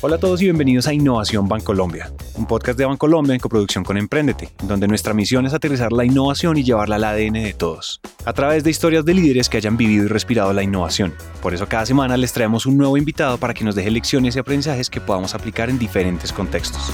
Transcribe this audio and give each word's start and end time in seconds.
Hola 0.00 0.14
a 0.14 0.20
todos 0.20 0.40
y 0.40 0.44
bienvenidos 0.44 0.86
a 0.86 0.94
Innovación 0.94 1.48
Bancolombia, 1.48 2.12
un 2.36 2.46
podcast 2.46 2.78
de 2.78 2.84
Bancolombia 2.84 3.34
en 3.34 3.40
coproducción 3.40 3.82
con 3.82 3.96
Emprendete, 3.96 4.48
donde 4.62 4.86
nuestra 4.86 5.12
misión 5.12 5.44
es 5.44 5.54
aterrizar 5.54 5.90
la 5.90 6.04
innovación 6.04 6.56
y 6.56 6.62
llevarla 6.62 6.94
al 6.96 7.04
ADN 7.04 7.32
de 7.32 7.52
todos, 7.52 8.00
a 8.24 8.32
través 8.32 8.62
de 8.62 8.70
historias 8.70 9.04
de 9.04 9.14
líderes 9.14 9.48
que 9.48 9.56
hayan 9.56 9.76
vivido 9.76 10.04
y 10.04 10.06
respirado 10.06 10.52
la 10.52 10.62
innovación. 10.62 11.14
Por 11.42 11.52
eso 11.52 11.66
cada 11.66 11.84
semana 11.84 12.16
les 12.16 12.32
traemos 12.32 12.64
un 12.64 12.76
nuevo 12.76 12.96
invitado 12.96 13.38
para 13.38 13.54
que 13.54 13.64
nos 13.64 13.74
deje 13.74 13.90
lecciones 13.90 14.36
y 14.36 14.38
aprendizajes 14.38 14.88
que 14.88 15.00
podamos 15.00 15.34
aplicar 15.34 15.68
en 15.68 15.80
diferentes 15.80 16.32
contextos. 16.32 16.92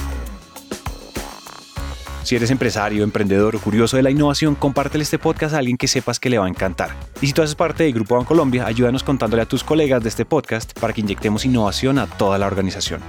Si 2.25 2.35
eres 2.35 2.49
empresario, 2.49 3.03
emprendedor 3.03 3.55
o 3.55 3.59
curioso 3.59 3.97
de 3.97 4.01
la 4.01 4.09
innovación, 4.09 4.55
compártele 4.55 5.03
este 5.03 5.19
podcast 5.19 5.53
a 5.53 5.59
alguien 5.59 5.77
que 5.77 5.87
sepas 5.87 6.19
que 6.19 6.31
le 6.31 6.39
va 6.39 6.47
a 6.47 6.49
encantar. 6.49 6.89
Y 7.21 7.27
si 7.27 7.33
tú 7.33 7.43
haces 7.43 7.53
parte 7.53 7.83
del 7.83 7.93
Grupo 7.93 8.15
Bancolombia, 8.15 8.65
ayúdanos 8.65 9.03
contándole 9.03 9.43
a 9.43 9.45
tus 9.45 9.63
colegas 9.63 10.01
de 10.01 10.09
este 10.09 10.25
podcast 10.25 10.73
para 10.79 10.91
que 10.91 11.01
inyectemos 11.01 11.45
innovación 11.45 11.99
a 11.99 12.07
toda 12.07 12.39
la 12.39 12.47
organización. 12.47 12.99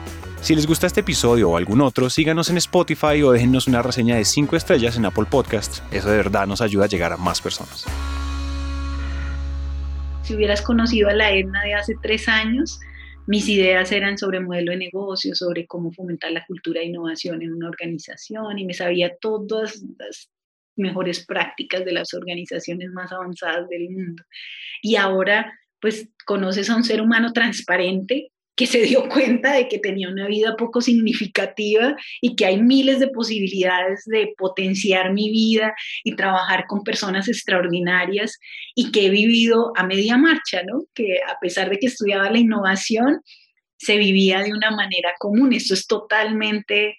Si 0.42 0.54
les 0.54 0.66
gusta 0.66 0.86
este 0.86 1.00
episodio 1.00 1.48
o 1.48 1.56
algún 1.56 1.80
otro, 1.80 2.10
síganos 2.10 2.50
en 2.50 2.58
Spotify 2.58 3.22
o 3.22 3.32
déjennos 3.32 3.68
una 3.68 3.80
reseña 3.80 4.16
de 4.16 4.26
5 4.26 4.54
estrellas 4.54 4.98
en 4.98 5.06
Apple 5.06 5.24
Podcasts. 5.30 5.82
Eso 5.90 6.10
de 6.10 6.18
verdad 6.18 6.46
nos 6.46 6.60
ayuda 6.60 6.84
a 6.84 6.88
llegar 6.88 7.14
a 7.14 7.16
más 7.16 7.40
personas. 7.40 7.86
Si 10.24 10.34
hubieras 10.34 10.60
conocido 10.60 11.08
a 11.08 11.14
la 11.14 11.30
Edna 11.30 11.62
de 11.62 11.72
hace 11.72 11.96
tres 12.02 12.28
años, 12.28 12.80
mis 13.26 13.48
ideas 13.48 13.90
eran 13.92 14.18
sobre 14.18 14.40
modelo 14.40 14.72
de 14.72 14.78
negocio, 14.78 15.34
sobre 15.34 15.66
cómo 15.66 15.92
fomentar 15.92 16.32
la 16.32 16.44
cultura 16.46 16.80
de 16.80 16.86
innovación 16.86 17.42
en 17.42 17.52
una 17.52 17.68
organización 17.68 18.58
y 18.58 18.64
me 18.64 18.74
sabía 18.74 19.16
todas 19.20 19.82
las 19.98 20.30
mejores 20.76 21.24
prácticas 21.24 21.84
de 21.84 21.92
las 21.92 22.14
organizaciones 22.14 22.90
más 22.90 23.12
avanzadas 23.12 23.68
del 23.68 23.90
mundo. 23.90 24.22
Y 24.82 24.96
ahora, 24.96 25.52
pues, 25.80 26.08
conoces 26.24 26.70
a 26.70 26.76
un 26.76 26.84
ser 26.84 27.00
humano 27.00 27.32
transparente 27.32 28.30
que 28.56 28.66
se 28.66 28.80
dio 28.82 29.08
cuenta 29.08 29.52
de 29.52 29.68
que 29.68 29.78
tenía 29.78 30.08
una 30.08 30.26
vida 30.26 30.56
poco 30.56 30.80
significativa 30.80 31.94
y 32.20 32.34
que 32.34 32.46
hay 32.46 32.60
miles 32.60 32.98
de 32.98 33.08
posibilidades 33.08 34.04
de 34.06 34.34
potenciar 34.36 35.12
mi 35.12 35.30
vida 35.30 35.74
y 36.02 36.16
trabajar 36.16 36.64
con 36.66 36.82
personas 36.82 37.28
extraordinarias 37.28 38.38
y 38.74 38.90
que 38.90 39.06
he 39.06 39.10
vivido 39.10 39.72
a 39.76 39.86
media 39.86 40.16
marcha, 40.16 40.62
¿no? 40.64 40.84
Que 40.94 41.20
a 41.28 41.38
pesar 41.40 41.70
de 41.70 41.78
que 41.78 41.86
estudiaba 41.86 42.30
la 42.30 42.38
innovación, 42.38 43.20
se 43.78 43.98
vivía 43.98 44.40
de 44.40 44.52
una 44.52 44.70
manera 44.70 45.12
común. 45.18 45.52
Esto 45.52 45.74
es 45.74 45.86
totalmente 45.86 46.96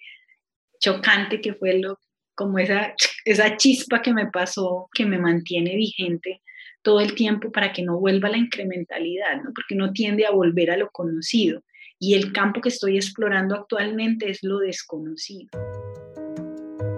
chocante 0.80 1.40
que 1.40 1.54
fue 1.54 1.78
lo, 1.80 1.98
como 2.36 2.60
esa, 2.60 2.94
esa 3.24 3.56
chispa 3.56 4.00
que 4.00 4.14
me 4.14 4.30
pasó, 4.30 4.88
que 4.94 5.04
me 5.04 5.18
mantiene 5.18 5.74
vigente 5.74 6.40
todo 6.82 7.00
el 7.00 7.14
tiempo 7.14 7.50
para 7.50 7.72
que 7.72 7.82
no 7.82 7.98
vuelva 7.98 8.28
la 8.28 8.38
incrementalidad, 8.38 9.42
¿no? 9.42 9.50
porque 9.54 9.74
no 9.74 9.92
tiende 9.92 10.26
a 10.26 10.30
volver 10.30 10.70
a 10.70 10.76
lo 10.76 10.90
conocido. 10.90 11.62
Y 11.98 12.14
el 12.14 12.32
campo 12.32 12.60
que 12.60 12.68
estoy 12.68 12.96
explorando 12.96 13.54
actualmente 13.54 14.30
es 14.30 14.38
lo 14.42 14.58
desconocido. 14.58 15.48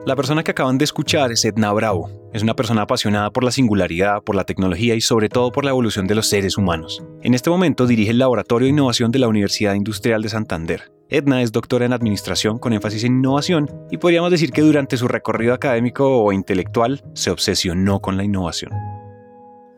La 0.07 0.17
persona 0.17 0.43
que 0.43 0.51
acaban 0.51 0.79
de 0.79 0.85
escuchar 0.85 1.31
es 1.31 1.45
Edna 1.45 1.73
Bravo. 1.73 2.11
Es 2.33 2.43
una 2.43 2.55
persona 2.57 2.83
apasionada 2.83 3.31
por 3.31 3.45
la 3.45 3.51
singularidad, 3.51 4.23
por 4.23 4.35
la 4.35 4.45
tecnología 4.45 4.95
y 4.95 5.01
sobre 5.01 5.29
todo 5.29 5.53
por 5.53 5.65
la 5.65 5.71
evolución 5.71 6.07
de 6.07 6.15
los 6.15 6.27
seres 6.27 6.57
humanos. 6.57 7.03
En 7.23 7.35
este 7.35 7.51
momento 7.51 7.87
dirige 7.87 8.11
el 8.11 8.19
Laboratorio 8.19 8.67
de 8.67 8.71
Innovación 8.71 9.11
de 9.11 9.19
la 9.19 9.29
Universidad 9.29 9.75
Industrial 9.75 10.23
de 10.23 10.31
Santander. 10.31 10.91
Edna 11.11 11.43
es 11.43 11.53
doctora 11.53 11.85
en 11.85 11.93
Administración 11.93 12.59
con 12.59 12.73
énfasis 12.73 13.05
en 13.05 13.19
innovación 13.19 13.69
y 13.91 13.99
podríamos 13.99 14.31
decir 14.31 14.53
que 14.53 14.63
durante 14.63 14.97
su 14.97 15.07
recorrido 15.07 15.53
académico 15.53 16.23
o 16.23 16.33
intelectual 16.33 17.03
se 17.15 17.31
obsesionó 17.31 18.01
con 18.01 18.17
la 18.17 18.25
innovación 18.25 18.73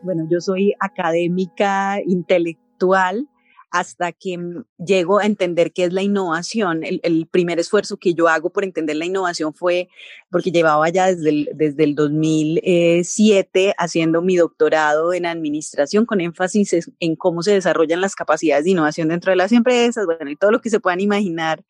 bueno, 0.03 0.27
yo 0.29 0.41
soy 0.41 0.73
académica 0.79 1.99
intelectual 2.05 3.27
hasta 3.73 4.11
que 4.11 4.37
llego 4.77 5.17
a 5.17 5.25
entender 5.25 5.73
qué 5.73 5.85
es 5.85 5.93
la 5.93 6.03
innovación. 6.03 6.81
El, 6.83 7.27
primer 7.31 7.59
esfuerzo 7.59 7.97
que 7.97 8.13
yo 8.13 8.27
hago 8.27 8.51
por 8.51 8.63
entender 8.63 8.95
la 8.97 9.05
innovación 9.05 9.55
fue 9.55 9.89
porque 10.29 10.51
llevaba 10.51 10.87
ya 10.89 11.07
desde 11.07 11.29
el, 11.29 11.49
desde 11.55 11.83
el 11.83 11.95
2007 11.95 13.73
haciendo 13.79 14.21
mi 14.21 14.35
doctorado 14.35 15.11
en 15.11 15.25
administración 15.25 16.05
con 16.05 16.21
énfasis 16.21 16.91
en 16.99 17.15
cómo 17.15 17.41
se 17.41 17.53
desarrollan 17.53 17.99
las 17.99 18.13
capacidades 18.13 18.65
de 18.65 18.71
innovación 18.71 19.07
dentro 19.07 19.31
de 19.31 19.37
las 19.37 19.51
empresas, 19.51 20.05
bueno, 20.05 20.29
y 20.29 20.35
todo 20.35 20.51
lo 20.51 20.61
que 20.61 20.69
se 20.69 20.79
puedan 20.79 20.99
imaginar 20.99 21.65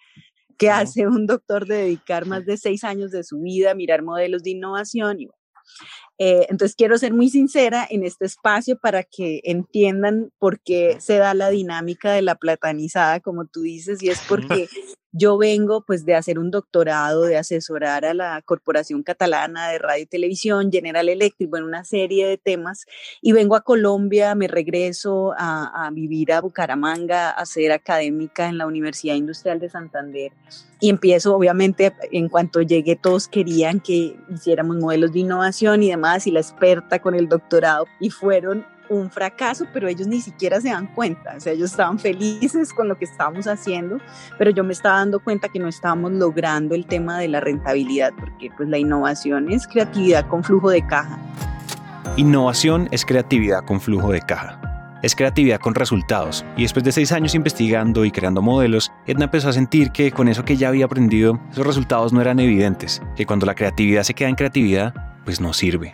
que 0.58 0.70
hace 0.70 1.08
un 1.08 1.26
doctor 1.26 1.66
de 1.66 1.76
dedicar 1.78 2.26
más 2.26 2.46
de 2.46 2.58
seis 2.58 2.84
años 2.84 3.12
de 3.12 3.24
su 3.24 3.40
vida 3.40 3.72
a 3.72 3.76
mirar 3.76 4.04
modelos 4.04 4.44
de 4.44 4.52
innovación 4.52 5.22
y 5.22 5.30
eh, 6.20 6.46
entonces 6.50 6.76
quiero 6.76 6.98
ser 6.98 7.14
muy 7.14 7.30
sincera 7.30 7.88
en 7.90 8.04
este 8.04 8.26
espacio 8.26 8.78
para 8.78 9.04
que 9.04 9.42
entiendan 9.44 10.32
por 10.38 10.60
qué 10.60 10.98
se 11.00 11.18
da 11.18 11.34
la 11.34 11.50
dinámica 11.50 12.12
de 12.12 12.22
la 12.22 12.36
platanizada, 12.36 13.20
como 13.20 13.46
tú 13.46 13.62
dices, 13.62 14.02
y 14.04 14.10
es 14.10 14.22
porque 14.28 14.68
yo 15.12 15.38
vengo 15.38 15.84
pues 15.86 16.06
de 16.06 16.16
hacer 16.16 16.40
un 16.40 16.50
doctorado, 16.50 17.22
de 17.24 17.38
asesorar 17.38 18.04
a 18.04 18.14
la 18.16 18.42
Corporación 18.44 19.04
Catalana 19.04 19.70
de 19.70 19.78
Radio 19.78 20.04
y 20.04 20.08
Televisión, 20.08 20.72
General 20.72 21.08
Electric, 21.08 21.56
en 21.56 21.64
una 21.64 21.84
serie 21.86 22.28
de 22.28 22.38
temas, 22.38 22.86
y 23.22 23.32
vengo 23.32 23.56
a 23.56 23.62
Colombia, 23.62 24.34
me 24.34 24.48
regreso 24.48 25.34
a, 25.38 25.86
a 25.86 25.92
vivir 25.92 26.34
a 26.34 26.42
Bucaramanga, 26.42 27.30
a 27.30 27.46
ser 27.46 27.72
académica 27.72 28.48
en 28.48 28.58
la 28.58 28.66
Universidad 28.66 29.16
Industrial 29.16 29.60
de 29.60 29.70
Santander, 29.70 30.32
y 30.84 30.90
empiezo, 30.90 31.36
obviamente, 31.36 31.94
en 32.12 32.28
cuanto 32.28 32.62
llegué 32.62 32.98
todos 32.98 33.30
querían 33.30 33.80
que 33.80 34.18
hiciéramos 34.34 34.76
modelos 34.78 35.14
de 35.14 35.20
innovación 35.20 35.82
y 35.82 35.90
demás, 35.90 36.03
y 36.26 36.32
la 36.32 36.40
experta 36.40 37.00
con 37.00 37.16
el 37.16 37.28
doctorado, 37.28 37.86
y 38.00 38.10
fueron 38.10 38.66
un 38.90 39.10
fracaso, 39.10 39.66
pero 39.74 39.88
ellos 39.88 40.08
ni 40.08 40.22
siquiera 40.22 40.60
se 40.60 40.70
dan 40.70 40.88
cuenta, 40.88 41.36
o 41.38 41.40
sea, 41.40 41.54
ellos 41.54 41.72
estaban 41.72 41.98
felices 41.98 42.74
con 42.74 42.88
lo 42.88 42.98
que 42.98 43.06
estábamos 43.06 43.48
haciendo, 43.48 43.98
pero 44.38 44.52
yo 44.52 44.64
me 44.64 44.74
estaba 44.74 44.98
dando 44.98 45.20
cuenta 45.20 45.48
que 45.50 45.60
no 45.60 45.68
estábamos 45.68 46.12
logrando 46.12 46.76
el 46.76 46.86
tema 46.86 47.18
de 47.18 47.30
la 47.30 47.40
rentabilidad, 47.40 48.12
porque 48.20 48.52
pues 48.56 48.70
la 48.70 48.78
innovación 48.78 49.52
es 49.52 49.68
creatividad 49.68 50.28
con 50.28 50.44
flujo 50.44 50.70
de 50.70 50.86
caja. 50.86 51.18
Innovación 52.18 52.90
es 52.92 53.06
creatividad 53.06 53.64
con 53.66 53.82
flujo 53.82 54.12
de 54.12 54.22
caja. 54.22 54.60
Es 55.02 55.16
creatividad 55.16 55.60
con 55.60 55.76
resultados. 55.76 56.46
Y 56.56 56.62
después 56.62 56.86
de 56.86 56.94
seis 56.94 57.12
años 57.12 57.36
investigando 57.36 58.06
y 58.06 58.12
creando 58.12 58.42
modelos, 58.42 58.90
Edna 59.06 59.26
empezó 59.26 59.50
a 59.50 59.54
sentir 59.54 59.92
que 59.92 60.12
con 60.12 60.30
eso 60.30 60.46
que 60.46 60.56
ya 60.56 60.70
había 60.70 60.86
aprendido, 60.86 61.42
esos 61.52 61.68
resultados 61.68 62.14
no 62.14 62.22
eran 62.22 62.40
evidentes, 62.40 63.02
que 63.16 63.26
cuando 63.26 63.46
la 63.46 63.54
creatividad 63.54 64.04
se 64.04 64.14
queda 64.14 64.30
en 64.30 64.36
creatividad, 64.36 64.94
pues 65.26 65.42
no 65.42 65.54
sirve. 65.54 65.94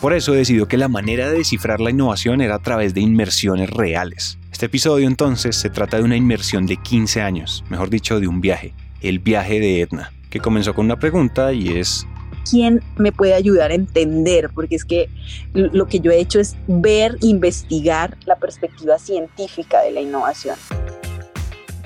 Por 0.00 0.12
eso 0.12 0.32
decidió 0.32 0.68
que 0.68 0.76
la 0.76 0.88
manera 0.88 1.30
de 1.30 1.38
descifrar 1.38 1.80
la 1.80 1.90
innovación 1.90 2.40
era 2.40 2.56
a 2.56 2.62
través 2.62 2.92
de 2.92 3.00
inmersiones 3.00 3.70
reales. 3.70 4.38
Este 4.52 4.66
episodio 4.66 5.06
entonces 5.06 5.56
se 5.56 5.70
trata 5.70 5.96
de 5.96 6.02
una 6.02 6.16
inmersión 6.16 6.66
de 6.66 6.76
15 6.76 7.22
años, 7.22 7.64
mejor 7.70 7.88
dicho, 7.88 8.20
de 8.20 8.28
un 8.28 8.40
viaje, 8.40 8.74
el 9.00 9.18
viaje 9.18 9.58
de 9.58 9.80
Edna, 9.80 10.12
que 10.30 10.40
comenzó 10.40 10.74
con 10.74 10.84
una 10.84 10.98
pregunta 10.98 11.52
y 11.52 11.78
es... 11.78 12.06
¿Quién 12.48 12.82
me 12.96 13.10
puede 13.10 13.34
ayudar 13.34 13.70
a 13.70 13.74
entender? 13.74 14.50
Porque 14.54 14.76
es 14.76 14.84
que 14.84 15.08
lo 15.52 15.86
que 15.86 15.98
yo 16.00 16.12
he 16.12 16.20
hecho 16.20 16.38
es 16.38 16.56
ver, 16.68 17.16
investigar 17.22 18.16
la 18.24 18.36
perspectiva 18.36 18.98
científica 18.98 19.80
de 19.80 19.90
la 19.90 20.00
innovación 20.00 20.56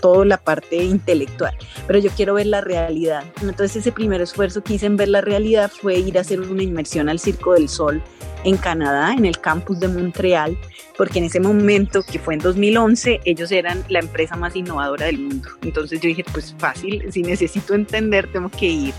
toda 0.00 0.25
la 0.25 0.38
parte 0.38 0.77
intelectual, 0.77 1.55
pero 1.87 1.99
yo 1.99 2.11
quiero 2.11 2.34
ver 2.34 2.47
la 2.47 2.61
realidad. 2.61 3.25
Entonces 3.43 3.77
ese 3.77 3.93
primer 3.93 4.21
esfuerzo 4.21 4.62
que 4.62 4.75
hice 4.75 4.87
en 4.87 4.97
ver 4.97 5.09
la 5.09 5.21
realidad 5.21 5.71
fue 5.71 5.99
ir 5.99 6.19
a 6.19 6.22
hacer 6.22 6.41
una 6.41 6.62
inmersión 6.62 7.09
al 7.09 7.19
Circo 7.19 7.55
del 7.55 7.69
Sol 7.69 8.03
en 8.44 8.56
Canadá, 8.56 9.12
en 9.12 9.27
el 9.27 9.39
campus 9.39 9.81
de 9.81 9.89
Montreal, 9.89 10.56
porque 10.97 11.19
en 11.19 11.27
ese 11.27 11.41
momento, 11.41 12.03
que 12.03 12.19
fue 12.19 12.34
en 12.34 12.41
2011, 12.41 13.21
ellos 13.25 13.53
eran 13.53 13.84
la 13.89 14.00
empresa 14.00 14.37
más 14.37 14.56
innovadora 14.56 15.06
del 15.06 15.19
mundo. 15.19 15.49
Entonces 15.62 16.00
yo 16.00 16.09
dije, 16.09 16.25
pues 16.33 16.55
fácil, 16.59 17.05
si 17.10 17.22
necesito 17.22 17.75
entender, 17.75 18.31
tengo 18.33 18.50
que 18.50 18.66
ir. 18.66 18.94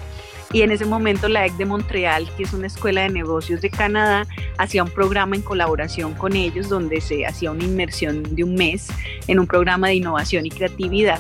Y 0.53 0.63
en 0.63 0.72
ese 0.72 0.85
momento 0.85 1.29
la 1.29 1.45
EC 1.45 1.53
de 1.53 1.66
Montreal, 1.66 2.29
que 2.35 2.44
es 2.44 2.53
una 2.53 2.67
escuela 2.67 3.01
de 3.01 3.09
negocios 3.09 3.62
de 3.62 3.69
Canadá, 3.69 4.28
hacía 4.57 4.84
un 4.84 4.89
programa 4.89 5.35
en 5.35 5.41
colaboración 5.41 6.13
con 6.13 6.35
ellos 6.35 6.67
donde 6.67 7.00
se 7.00 7.25
hacía 7.25 7.51
una 7.51 7.63
inmersión 7.63 8.23
de 8.35 8.44
un 8.44 8.56
mes 8.56 8.88
en 9.28 9.40
un 9.40 9.47
programa 9.47 9.87
de 9.87 9.96
innovación 9.96 10.46
y 10.46 10.49
creatividad. 10.49 11.20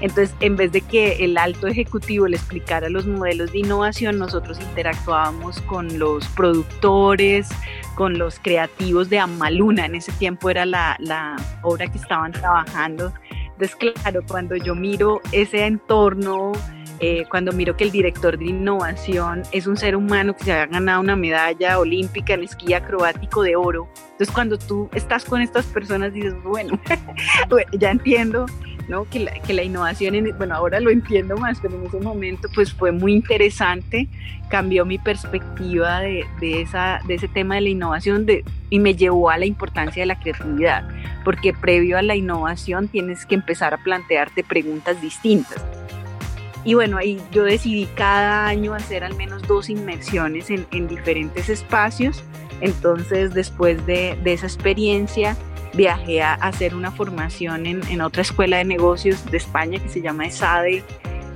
Entonces, 0.00 0.34
en 0.40 0.56
vez 0.56 0.72
de 0.72 0.80
que 0.80 1.24
el 1.24 1.36
alto 1.36 1.66
ejecutivo 1.66 2.26
le 2.26 2.36
explicara 2.36 2.88
los 2.88 3.06
modelos 3.06 3.52
de 3.52 3.58
innovación, 3.58 4.18
nosotros 4.18 4.58
interactuábamos 4.58 5.60
con 5.62 5.98
los 5.98 6.26
productores, 6.28 7.48
con 7.96 8.18
los 8.18 8.38
creativos 8.38 9.10
de 9.10 9.18
Amaluna. 9.18 9.84
En 9.84 9.94
ese 9.94 10.12
tiempo 10.12 10.48
era 10.48 10.64
la, 10.64 10.96
la 11.00 11.36
obra 11.62 11.86
que 11.86 11.98
estaban 11.98 12.32
trabajando. 12.32 13.12
Entonces, 13.52 13.76
claro, 13.76 14.22
cuando 14.26 14.56
yo 14.56 14.74
miro 14.74 15.20
ese 15.32 15.66
entorno, 15.66 16.52
eh, 17.00 17.24
cuando 17.30 17.52
miro 17.52 17.76
que 17.76 17.84
el 17.84 17.90
director 17.90 18.38
de 18.38 18.46
innovación 18.46 19.42
es 19.52 19.66
un 19.66 19.76
ser 19.76 19.96
humano 19.96 20.36
que 20.36 20.44
se 20.44 20.52
ha 20.52 20.66
ganado 20.66 21.00
una 21.00 21.16
medalla 21.16 21.78
olímpica 21.78 22.34
en 22.34 22.44
esquí 22.44 22.74
acrobático 22.74 23.42
de 23.42 23.56
oro. 23.56 23.88
Entonces 24.12 24.30
cuando 24.30 24.58
tú 24.58 24.88
estás 24.94 25.24
con 25.24 25.40
estas 25.40 25.66
personas 25.66 26.12
dices, 26.12 26.34
bueno, 26.44 26.78
ya 27.72 27.90
entiendo 27.90 28.46
¿no? 28.90 29.04
Que 29.08 29.20
la, 29.20 29.32
que 29.40 29.54
la 29.54 29.62
innovación, 29.62 30.14
en, 30.16 30.36
bueno, 30.36 30.56
ahora 30.56 30.80
lo 30.80 30.90
entiendo 30.90 31.36
más, 31.36 31.60
pero 31.60 31.76
en 31.76 31.86
ese 31.86 32.00
momento 32.00 32.48
pues 32.54 32.72
fue 32.72 32.90
muy 32.90 33.12
interesante, 33.12 34.08
cambió 34.50 34.84
mi 34.84 34.98
perspectiva 34.98 36.00
de, 36.00 36.26
de, 36.40 36.62
esa, 36.62 37.00
de 37.06 37.14
ese 37.14 37.28
tema 37.28 37.54
de 37.54 37.60
la 37.62 37.68
innovación 37.68 38.26
de, 38.26 38.44
y 38.68 38.80
me 38.80 38.94
llevó 38.94 39.30
a 39.30 39.38
la 39.38 39.46
importancia 39.46 40.02
de 40.02 40.06
la 40.06 40.18
creatividad, 40.18 40.88
porque 41.24 41.54
previo 41.54 41.98
a 41.98 42.02
la 42.02 42.16
innovación 42.16 42.88
tienes 42.88 43.24
que 43.24 43.36
empezar 43.36 43.72
a 43.72 43.78
plantearte 43.78 44.42
preguntas 44.42 45.00
distintas. 45.00 45.64
Y 46.64 46.74
bueno, 46.74 46.98
ahí 46.98 47.20
yo 47.32 47.44
decidí 47.44 47.86
cada 47.94 48.46
año 48.46 48.74
hacer 48.74 49.04
al 49.04 49.16
menos 49.16 49.42
dos 49.48 49.70
inmersiones 49.70 50.50
en, 50.50 50.66
en 50.72 50.88
diferentes 50.88 51.48
espacios. 51.48 52.22
Entonces, 52.60 53.32
después 53.32 53.86
de, 53.86 54.18
de 54.22 54.32
esa 54.34 54.46
experiencia, 54.46 55.36
viajé 55.74 56.22
a 56.22 56.34
hacer 56.34 56.74
una 56.74 56.90
formación 56.90 57.66
en, 57.66 57.86
en, 57.88 58.00
otra 58.00 58.22
escuela 58.22 58.58
de 58.58 58.64
negocios 58.64 59.24
de 59.30 59.36
España 59.36 59.78
que 59.78 59.88
se 59.88 60.02
llama 60.02 60.26
ESADE 60.26 60.82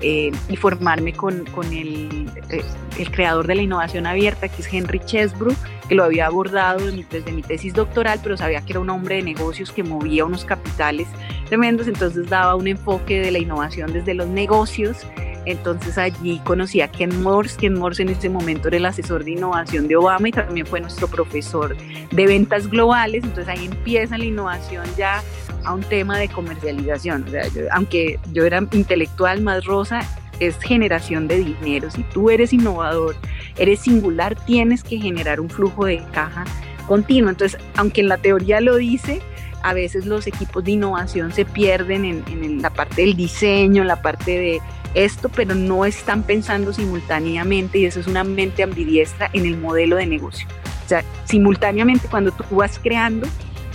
eh, 0.01 0.33
y 0.49 0.57
formarme 0.57 1.13
con, 1.13 1.45
con 1.47 1.73
el, 1.73 2.31
eh, 2.51 2.63
el, 2.99 3.11
creador 3.11 3.47
de 3.47 3.55
la 3.55 3.63
innovación 3.63 4.07
abierta, 4.07 4.49
que 4.49 4.63
es 4.63 4.73
Henry 4.73 5.01
Chesbrough, 5.01 5.57
que 5.89 5.95
lo 5.95 6.05
había 6.05 6.27
abordado 6.27 6.81
desde 7.11 7.33
mi 7.33 7.43
tesis 7.43 7.75
doctoral, 7.75 8.21
pero 8.23 8.37
sabía 8.37 8.61
que 8.63 8.73
era 8.73 8.81
un 8.81 8.91
hombre 8.91 9.17
de 9.17 9.23
negocios 9.23 9.71
que 9.71 9.83
movía 9.83 10.25
unos 10.25 10.45
capitales 10.45 11.09
tremendos, 11.47 11.89
entonces 11.89 12.29
daba 12.29 12.55
un 12.55 12.67
enfoque 12.67 13.21
de 13.21 13.31
la 13.31 13.39
innovación 13.39 13.93
desde 13.93 14.15
los 14.15 14.27
negocios 14.29 15.07
entonces 15.47 15.99
allí 15.99 16.41
conocí 16.45 16.81
a 16.81 16.89
Ken 16.89 17.23
Morse. 17.23 17.57
Ken 17.59 17.75
Morse 17.75 18.03
en 18.03 18.09
ese 18.09 18.29
momento 18.29 18.69
era 18.69 18.79
el 18.79 18.87
asesor 18.87 19.25
de 19.25 19.33
innovación 19.33 19.89
de 19.89 19.97
Obama 19.97 20.29
y 20.29 20.33
también 20.33 20.67
fue 20.67 20.81
nuestro 20.81 21.07
profesor 21.07 21.77
de 21.77 22.27
ventas 22.27 22.69
globales. 22.69 23.25
Entonces 23.25 23.49
ahí 23.49 23.67
empieza 23.67 24.17
la 24.17 24.25
innovación 24.25 24.85
ya 24.97 25.23
a 25.65 25.75
un 25.75 25.83
tema 25.83 26.19
de 26.19 26.29
comercialización. 26.29 27.25
O 27.27 27.31
sea, 27.31 27.43
aunque 27.73 28.19
yo 28.33 28.45
era 28.45 28.67
intelectual 28.73 29.43
más 29.43 29.65
rosa, 29.65 30.01
es 30.41 30.57
generación 30.59 31.29
de 31.29 31.39
dinero. 31.39 31.91
Si 31.91 32.03
tú 32.05 32.31
eres 32.31 32.53
innovador, 32.53 33.17
eres 33.57 33.81
singular, 33.81 34.37
tienes 34.47 34.83
que 34.83 34.99
generar 34.99 35.41
un 35.41 35.49
flujo 35.49 35.87
de 35.87 36.03
caja 36.13 36.45
continuo. 36.87 37.31
Entonces, 37.31 37.61
aunque 37.77 38.01
en 38.01 38.09
la 38.09 38.19
teoría 38.19 38.61
lo 38.61 38.77
dice, 38.77 39.21
a 39.63 39.73
veces 39.73 40.07
los 40.07 40.27
equipos 40.27 40.63
de 40.65 40.73
innovación 40.73 41.33
se 41.33 41.45
pierden 41.45 42.05
en, 42.05 42.63
la 42.63 42.71
parte 42.71 43.03
del 43.03 43.17
diseño, 43.17 43.83
la 43.85 44.03
parte 44.03 44.39
de 44.39 44.61
esto, 44.93 45.29
pero 45.31 45.55
no 45.55 45.85
están 45.85 46.23
pensando 46.23 46.73
simultáneamente 46.73 47.79
y 47.79 47.87
eso 47.87 47.99
es 47.99 48.07
una 48.07 48.25
mente 48.25 48.63
ambidiestra 48.63 49.31
en 49.33 49.47
el 49.47 49.57
modelo 49.57 49.97
de 49.97 50.07
negocio. 50.07 50.47
O 50.85 50.89
sea, 50.89 51.03
simultáneamente 51.25 52.09
cuando 52.09 52.31
tú 52.31 52.45
vas 52.57 52.79
creando, 52.79 53.27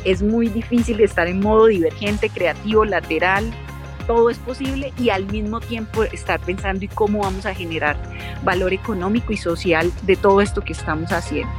es 0.05 0.21
muy 0.21 0.47
difícil 0.47 0.99
estar 1.01 1.27
en 1.27 1.39
modo 1.39 1.67
divergente, 1.67 2.29
creativo, 2.29 2.85
lateral, 2.85 3.51
todo 4.07 4.29
es 4.29 4.39
posible 4.39 4.91
y 4.97 5.09
al 5.09 5.27
mismo 5.31 5.59
tiempo 5.59 6.03
estar 6.03 6.39
pensando 6.39 6.83
en 6.83 6.91
cómo 6.95 7.19
vamos 7.19 7.45
a 7.45 7.53
generar 7.53 7.95
valor 8.43 8.73
económico 8.73 9.33
y 9.33 9.37
social 9.37 9.91
de 10.03 10.15
todo 10.15 10.41
esto 10.41 10.61
que 10.61 10.73
estamos 10.73 11.11
haciendo. 11.11 11.53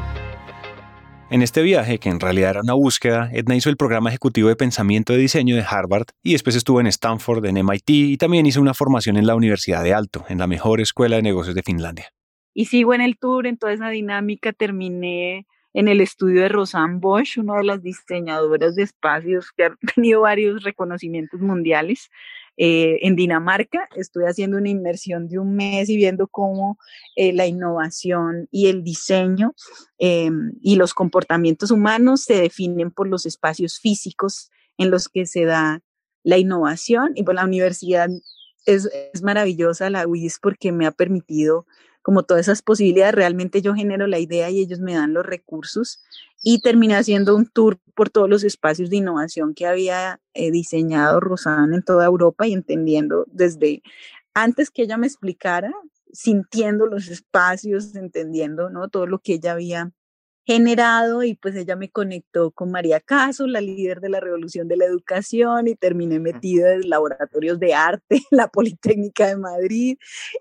En 1.30 1.42
este 1.42 1.62
viaje, 1.62 1.98
que 1.98 2.08
en 2.08 2.18
realidad 2.18 2.50
era 2.50 2.60
una 2.62 2.72
búsqueda, 2.72 3.30
Edna 3.32 3.54
hizo 3.54 3.70
el 3.70 3.76
programa 3.76 4.08
ejecutivo 4.08 4.48
de 4.48 4.56
pensamiento 4.56 5.12
de 5.12 5.20
diseño 5.20 5.54
de 5.54 5.62
Harvard 5.62 6.06
y 6.24 6.32
después 6.32 6.56
estuvo 6.56 6.80
en 6.80 6.88
Stanford, 6.88 7.46
en 7.46 7.64
MIT 7.64 7.88
y 7.90 8.16
también 8.16 8.46
hizo 8.46 8.60
una 8.60 8.74
formación 8.74 9.16
en 9.16 9.28
la 9.28 9.36
Universidad 9.36 9.84
de 9.84 9.94
Alto, 9.94 10.24
en 10.28 10.38
la 10.38 10.48
mejor 10.48 10.80
escuela 10.80 11.14
de 11.14 11.22
negocios 11.22 11.54
de 11.54 11.62
Finlandia. 11.62 12.08
Y 12.52 12.64
sigo 12.64 12.94
en 12.94 13.00
el 13.00 13.16
tour, 13.16 13.46
en 13.46 13.58
toda 13.58 13.72
esa 13.72 13.90
dinámica 13.90 14.52
terminé 14.52 15.46
en 15.72 15.88
el 15.88 16.00
estudio 16.00 16.42
de 16.42 16.48
Rosanne 16.48 16.98
Bosch, 16.98 17.38
una 17.38 17.58
de 17.58 17.64
las 17.64 17.82
diseñadoras 17.82 18.74
de 18.74 18.82
espacios 18.82 19.52
que 19.56 19.64
ha 19.64 19.76
tenido 19.94 20.22
varios 20.22 20.62
reconocimientos 20.62 21.40
mundiales. 21.40 22.10
Eh, 22.56 22.98
en 23.06 23.16
Dinamarca 23.16 23.88
estoy 23.96 24.24
haciendo 24.24 24.58
una 24.58 24.68
inmersión 24.68 25.28
de 25.28 25.38
un 25.38 25.54
mes 25.54 25.88
y 25.88 25.96
viendo 25.96 26.26
cómo 26.26 26.78
eh, 27.16 27.32
la 27.32 27.46
innovación 27.46 28.48
y 28.50 28.66
el 28.66 28.82
diseño 28.82 29.54
eh, 29.98 30.30
y 30.60 30.76
los 30.76 30.92
comportamientos 30.92 31.70
humanos 31.70 32.22
se 32.22 32.34
definen 32.34 32.90
por 32.90 33.08
los 33.08 33.24
espacios 33.24 33.78
físicos 33.78 34.50
en 34.76 34.90
los 34.90 35.08
que 35.08 35.24
se 35.24 35.44
da 35.44 35.80
la 36.22 36.36
innovación. 36.36 37.12
Y 37.14 37.22
por 37.22 37.34
la 37.34 37.44
universidad 37.44 38.10
es, 38.66 38.90
es 39.14 39.22
maravillosa, 39.22 39.88
la 39.88 40.06
UIS, 40.06 40.38
porque 40.42 40.72
me 40.72 40.86
ha 40.86 40.90
permitido 40.90 41.66
como 42.02 42.22
todas 42.22 42.42
esas 42.42 42.62
posibilidades, 42.62 43.14
realmente 43.14 43.62
yo 43.62 43.74
genero 43.74 44.06
la 44.06 44.18
idea 44.18 44.50
y 44.50 44.60
ellos 44.60 44.80
me 44.80 44.94
dan 44.94 45.12
los 45.12 45.26
recursos 45.26 46.02
y 46.42 46.60
terminé 46.60 46.96
haciendo 46.96 47.36
un 47.36 47.46
tour 47.46 47.78
por 47.94 48.10
todos 48.10 48.28
los 48.28 48.44
espacios 48.44 48.90
de 48.90 48.96
innovación 48.96 49.54
que 49.54 49.66
había 49.66 50.20
eh, 50.32 50.50
diseñado 50.50 51.20
Rosana 51.20 51.76
en 51.76 51.82
toda 51.82 52.06
Europa 52.06 52.46
y 52.46 52.52
entendiendo 52.52 53.26
desde 53.28 53.82
antes 54.32 54.70
que 54.70 54.82
ella 54.82 54.96
me 54.96 55.06
explicara, 55.06 55.72
sintiendo 56.12 56.86
los 56.86 57.08
espacios, 57.08 57.94
entendiendo 57.94 58.70
¿no? 58.70 58.88
todo 58.88 59.06
lo 59.06 59.18
que 59.18 59.34
ella 59.34 59.52
había 59.52 59.92
generado 60.46 61.22
y 61.22 61.34
pues 61.34 61.54
ella 61.54 61.76
me 61.76 61.90
conectó 61.90 62.50
con 62.50 62.70
María 62.70 63.00
Caso, 63.00 63.46
la 63.46 63.60
líder 63.60 64.00
de 64.00 64.08
la 64.08 64.20
revolución 64.20 64.66
de 64.66 64.76
la 64.76 64.86
educación 64.86 65.68
y 65.68 65.76
terminé 65.76 66.18
metida 66.18 66.74
en 66.74 66.88
laboratorios 66.88 67.60
de 67.60 67.74
arte 67.74 68.22
la 68.30 68.48
Politécnica 68.48 69.28
de 69.28 69.36
Madrid 69.36 69.98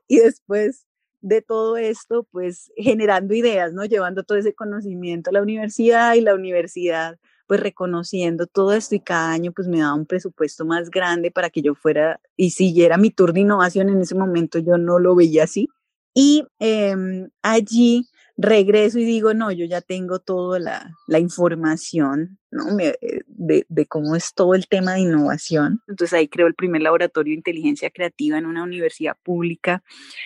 y 0.08 0.18
después 0.18 0.86
de 1.21 1.42
todo 1.42 1.77
esto, 1.77 2.27
pues 2.31 2.71
generando 2.77 3.33
ideas, 3.33 3.74
¿no? 3.74 3.86
Llevando 3.86 4.24
todo 4.24 4.38
ese 4.38 4.54
conocimiento 4.54 5.30
a 5.30 5.33
la 5.33 5.42
universidad 5.42 6.16
y 6.16 6.21
la 6.21 6.36
universidad 6.36 7.18
pues 7.48 7.62
reconociendo 7.62 8.45
todo 8.45 8.74
esto 8.74 8.94
y 8.94 9.00
cada 9.00 9.31
año 9.31 9.51
pues 9.51 9.68
me 9.68 9.80
daba 9.80 9.95
un 9.95 10.06
presupuesto 10.06 10.66
más 10.66 10.92
grande 10.92 11.31
para 11.31 11.50
que 11.50 11.63
yo 11.63 11.74
fuera 11.74 12.21
y 12.38 12.51
siguiera 12.51 12.95
mi 12.98 13.10
tour 13.10 13.33
de 13.33 13.39
innovación. 13.39 13.89
En 13.89 14.00
ese 14.01 14.13
momento 14.13 14.60
yo 14.60 14.77
no 14.77 15.00
lo 15.00 15.16
veía 15.16 15.45
así. 15.45 15.68
Y 16.13 16.45
eh, 16.60 16.95
allí 17.42 18.07
regreso 18.42 19.00
y 19.00 19.04
digo, 19.04 19.34
no, 19.34 19.52
yo 19.52 19.66
ya 19.66 19.82
tengo 19.82 20.20
toda 20.20 20.60
la, 20.60 20.96
la 21.08 21.20
información 21.20 22.40
¿no? 22.52 22.74
Me, 22.74 22.88
eh, 23.02 23.22
de, 23.28 23.66
de, 23.68 23.86
cómo 23.86 24.16
es 24.16 24.34
todo 24.34 24.56
el 24.56 24.68
tema 24.68 24.94
de 24.94 25.02
innovación. 25.02 25.82
Entonces 25.88 26.18
ahí 26.18 26.28
creo 26.28 26.48
el 26.48 26.56
primer 26.56 26.82
laboratorio 26.82 27.32
de 27.32 27.38
inteligencia 27.38 27.90
creativa 27.90 28.38
en 28.38 28.46
una 28.46 28.64
universidad 28.64 29.18
pública 29.24 29.84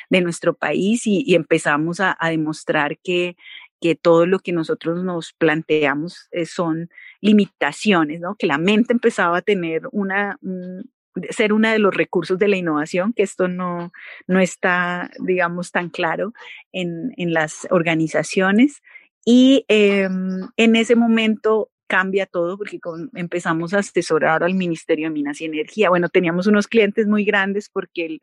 de 0.09 0.21
nuestro 0.21 0.53
país 0.53 1.05
y, 1.05 1.33
empezamos 1.35 1.99
a, 1.99 2.15
demostrar 2.29 2.97
que, 2.99 3.35
que 3.81 3.95
todo 3.95 4.25
lo 4.25 4.39
que 4.39 4.53
nosotros 4.53 5.03
nos 5.03 5.33
planteamos 5.33 6.27
eh, 6.31 6.45
son 6.45 6.89
limitaciones, 7.19 8.19
¿no? 8.21 8.35
que 8.35 8.47
la 8.47 8.57
mente 8.57 8.93
empezaba 8.93 9.37
a 9.39 9.41
tener 9.41 9.83
una, 9.91 10.37
un, 10.41 10.89
ser 11.29 11.53
uno 11.53 11.69
de 11.69 11.79
los 11.79 11.93
recursos 11.93 12.39
de 12.39 12.47
la 12.47 12.57
innovación, 12.57 13.13
que 13.13 13.23
esto 13.23 13.47
no, 13.47 13.91
no 14.27 14.39
está, 14.39 15.11
digamos, 15.19 15.71
tan 15.71 15.89
claro 15.89 16.33
en, 16.71 17.13
en 17.17 17.33
las 17.33 17.67
organizaciones. 17.69 18.81
Y 19.25 19.65
eh, 19.67 20.09
en 20.57 20.75
ese 20.75 20.95
momento 20.95 21.69
cambia 21.87 22.25
todo 22.25 22.57
porque 22.57 22.79
empezamos 23.13 23.73
a 23.73 23.79
asesorar 23.79 24.43
al 24.43 24.55
Ministerio 24.55 25.07
de 25.07 25.13
Minas 25.13 25.41
y 25.41 25.45
Energía. 25.45 25.89
Bueno, 25.89 26.09
teníamos 26.09 26.47
unos 26.47 26.67
clientes 26.67 27.07
muy 27.07 27.23
grandes 27.23 27.69
porque 27.69 28.05
el, 28.05 28.21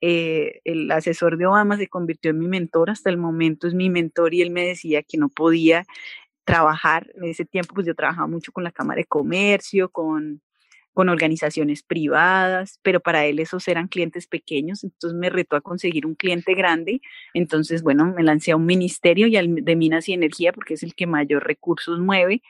eh, 0.00 0.60
el 0.64 0.90
asesor 0.90 1.38
de 1.38 1.46
Obama 1.46 1.78
se 1.78 1.88
convirtió 1.88 2.30
en 2.30 2.38
mi 2.38 2.48
mentor, 2.48 2.90
hasta 2.90 3.10
el 3.10 3.16
momento 3.16 3.66
es 3.66 3.74
mi 3.74 3.88
mentor 3.88 4.34
y 4.34 4.42
él 4.42 4.50
me 4.50 4.66
decía 4.66 5.02
que 5.02 5.16
no 5.16 5.28
podía 5.30 5.86
trabajar, 6.44 7.10
en 7.14 7.24
ese 7.24 7.44
tiempo 7.44 7.74
pues 7.74 7.86
yo 7.86 7.94
trabajaba 7.94 8.26
mucho 8.28 8.52
con 8.52 8.62
la 8.64 8.70
Cámara 8.70 8.98
de 8.98 9.06
Comercio, 9.06 9.88
con 9.90 10.42
con 10.96 11.10
organizaciones 11.10 11.82
privadas, 11.82 12.80
pero 12.80 13.00
para 13.00 13.26
él 13.26 13.38
esos 13.38 13.68
eran 13.68 13.86
clientes 13.86 14.26
pequeños, 14.26 14.82
entonces 14.82 15.14
me 15.14 15.28
retó 15.28 15.54
a 15.54 15.60
conseguir 15.60 16.06
un 16.06 16.14
cliente 16.14 16.54
grande, 16.54 17.02
entonces 17.34 17.82
bueno, 17.82 18.14
me 18.16 18.22
lancé 18.22 18.52
a 18.52 18.56
un 18.56 18.64
ministerio 18.64 19.26
y 19.26 19.36
al 19.36 19.56
de 19.56 19.76
Minas 19.76 20.08
y 20.08 20.14
Energía, 20.14 20.54
porque 20.54 20.72
es 20.72 20.82
el 20.82 20.94
que 20.94 21.06
mayor 21.06 21.46
recursos 21.46 22.00
mueve, 22.00 22.40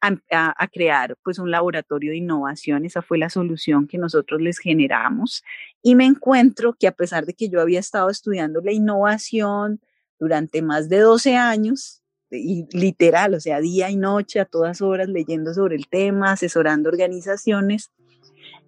a, 0.00 0.14
a, 0.30 0.68
crear 0.68 1.16
pues 1.24 1.40
un 1.40 1.50
laboratorio 1.50 2.12
de 2.12 2.18
innovación, 2.18 2.84
esa 2.84 3.02
fue 3.02 3.18
la 3.18 3.28
solución 3.28 3.88
que 3.88 3.98
nosotros 3.98 4.40
les 4.40 4.58
generamos. 4.60 5.42
Y 5.82 5.96
me 5.96 6.04
encuentro 6.04 6.74
que 6.78 6.86
a 6.86 6.92
pesar 6.92 7.26
de 7.26 7.34
que 7.34 7.48
yo 7.48 7.60
había 7.60 7.80
estado 7.80 8.08
estudiando 8.08 8.60
la 8.60 8.70
innovación 8.70 9.80
durante 10.20 10.62
más 10.62 10.88
de 10.88 11.00
12 11.00 11.34
años, 11.36 12.04
y 12.36 12.66
literal, 12.72 13.34
o 13.34 13.40
sea, 13.40 13.60
día 13.60 13.90
y 13.90 13.96
noche, 13.96 14.40
a 14.40 14.44
todas 14.44 14.80
horas, 14.82 15.08
leyendo 15.08 15.54
sobre 15.54 15.76
el 15.76 15.88
tema, 15.88 16.32
asesorando 16.32 16.88
organizaciones, 16.88 17.92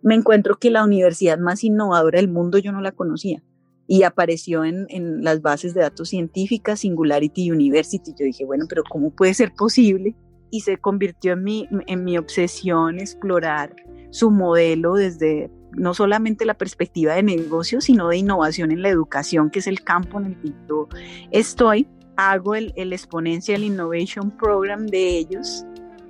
me 0.02 0.14
encuentro 0.14 0.56
que 0.56 0.70
la 0.70 0.84
universidad 0.84 1.38
más 1.38 1.64
innovadora 1.64 2.18
del 2.18 2.28
mundo 2.28 2.58
yo 2.58 2.72
no 2.72 2.80
la 2.80 2.92
conocía 2.92 3.42
y 3.86 4.02
apareció 4.02 4.64
en, 4.64 4.86
en 4.90 5.24
las 5.24 5.40
bases 5.40 5.74
de 5.74 5.80
datos 5.80 6.10
científicas 6.10 6.80
Singularity 6.80 7.50
University. 7.50 8.12
Yo 8.18 8.26
dije, 8.26 8.44
bueno, 8.44 8.66
pero 8.68 8.82
¿cómo 8.88 9.10
puede 9.10 9.32
ser 9.32 9.52
posible? 9.54 10.14
Y 10.50 10.60
se 10.60 10.76
convirtió 10.76 11.32
en 11.32 11.42
mi, 11.42 11.68
en 11.86 12.04
mi 12.04 12.18
obsesión 12.18 12.98
explorar 12.98 13.74
su 14.10 14.30
modelo 14.30 14.94
desde 14.94 15.50
no 15.72 15.94
solamente 15.94 16.44
la 16.44 16.54
perspectiva 16.54 17.14
de 17.14 17.22
negocio, 17.22 17.80
sino 17.80 18.08
de 18.08 18.18
innovación 18.18 18.72
en 18.72 18.82
la 18.82 18.90
educación, 18.90 19.50
que 19.50 19.58
es 19.60 19.66
el 19.66 19.82
campo 19.82 20.18
en 20.18 20.26
el 20.26 20.40
que 20.40 20.52
yo 20.68 20.88
estoy 21.30 21.88
hago 22.18 22.54
el, 22.54 22.72
el 22.76 22.92
Exponential 22.92 23.62
Innovation 23.62 24.30
Program 24.30 24.86
de 24.86 25.18
ellos. 25.18 25.64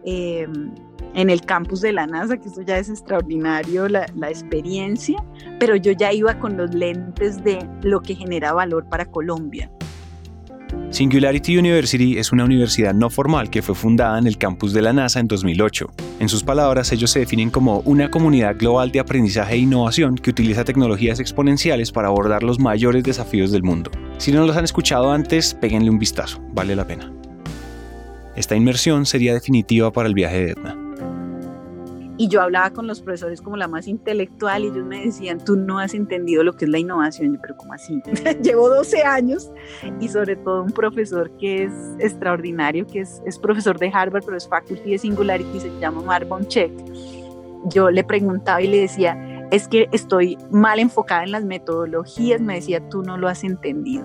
Eh, 0.05 0.47
en 1.15 1.31
el 1.31 1.41
campus 1.41 1.81
de 1.81 1.93
la 1.93 2.07
NASA, 2.07 2.37
que 2.37 2.49
eso 2.49 2.62
ya 2.62 2.79
es 2.79 2.88
extraordinario, 2.88 3.88
la, 3.88 4.07
experiencia, 4.29 5.23
pero 5.59 5.75
yo 5.75 5.93
ya 5.93 6.12
iba 6.12 6.38
con 6.38 6.57
los 6.57 6.75
lentes 6.75 7.43
de 7.43 7.59
lo 7.83 8.00
que 8.00 8.15
genera 8.15 8.53
valor 8.53 8.88
para 8.88 9.05
Colombia. 9.07 9.71
Singularity 10.91 11.59
University 11.59 12.19
es 12.19 12.31
una 12.31 12.45
universidad 12.45 12.95
no 12.95 13.11
formal 13.11 13.50
que 13.50 13.62
fue 13.62 13.75
fundada 13.75 14.19
en 14.19 14.27
el 14.27 14.38
campus 14.38 14.73
de 14.73 14.83
la 14.83 14.93
NASA 14.93 15.19
en 15.19 15.29
2008. 15.29 15.91
En 16.21 16.29
sus 16.29 16.45
palabras, 16.45 16.93
ellos 16.93 17.11
se 17.11 17.21
definen 17.21 17.50
como 17.50 17.81
una 17.81 18.11
comunidad 18.11 18.57
global 18.57 18.93
de 18.93 19.00
aprendizaje 19.00 19.55
e 19.55 19.59
innovación 19.59 20.15
que 20.15 20.31
utiliza 20.31 20.65
tecnologías 20.65 21.21
exponenciales 21.21 21.91
para 21.91 22.09
abordar 22.09 22.43
los 22.43 22.59
mayores 22.59 23.03
desafíos 23.03 23.50
del 23.50 23.62
mundo. 23.62 23.91
Si 24.19 24.33
no 24.33 24.45
los 24.45 24.57
han 24.57 24.65
escuchado 24.65 25.13
antes, 25.13 25.55
péguenle 25.55 25.91
un 25.91 25.99
vistazo, 25.99 26.41
vale 26.53 26.75
la 26.75 26.85
pena. 26.85 27.13
Esta 28.35 28.57
inmersión 28.57 29.07
sería 29.07 29.33
definitiva 29.33 29.93
para 29.93 30.09
el 30.09 30.15
viaje 30.15 30.45
de 30.45 30.51
Edna. 30.51 30.77
Y 32.17 32.27
yo 32.27 32.43
hablaba 32.43 32.71
con 32.71 32.89
los 32.89 33.01
profesores 33.01 33.41
como 33.41 33.57
la 33.57 33.69
más 33.69 33.87
intelectual 33.87 34.65
y 34.65 34.67
ellos 34.67 34.85
me 34.85 35.05
decían, 35.05 35.39
tú 35.45 35.55
no 35.55 35.79
has 35.79 35.95
entendido 35.95 36.43
lo 36.43 36.55
que 36.55 36.65
es 36.65 36.69
la 36.69 36.81
innovación. 36.81 37.35
Yo, 37.35 37.41
pero 37.41 37.57
¿cómo 37.57 37.75
así? 37.75 38.03
Llevo 38.43 38.69
12 38.69 39.05
años 39.05 39.53
y 40.01 40.09
sobre 40.09 40.35
todo 40.35 40.65
un 40.65 40.73
profesor 40.73 41.31
que 41.39 41.65
es 41.65 41.73
extraordinario, 42.01 42.89
que 42.89 43.01
es, 43.03 43.23
es 43.25 43.39
profesor 43.39 43.79
de 43.79 43.89
Harvard, 43.95 44.25
pero 44.25 44.37
es 44.37 44.49
faculty 44.49 44.91
de 44.91 44.99
Singularity, 44.99 45.61
se 45.61 45.71
llama 45.79 46.03
Mark 46.03 46.29
Check. 46.49 46.73
Yo 47.67 47.89
le 47.89 48.03
preguntaba 48.03 48.61
y 48.63 48.67
le 48.67 48.81
decía, 48.81 49.38
es 49.50 49.69
que 49.69 49.88
estoy 49.93 50.38
mal 50.50 50.78
enfocada 50.78 51.25
en 51.25 51.33
las 51.33 51.45
metodologías, 51.45 52.40
me 52.40 52.55
decía, 52.55 52.87
tú 52.88 53.02
no 53.02 53.17
lo 53.17 53.28
has 53.28 53.45
entendido. 53.45 54.05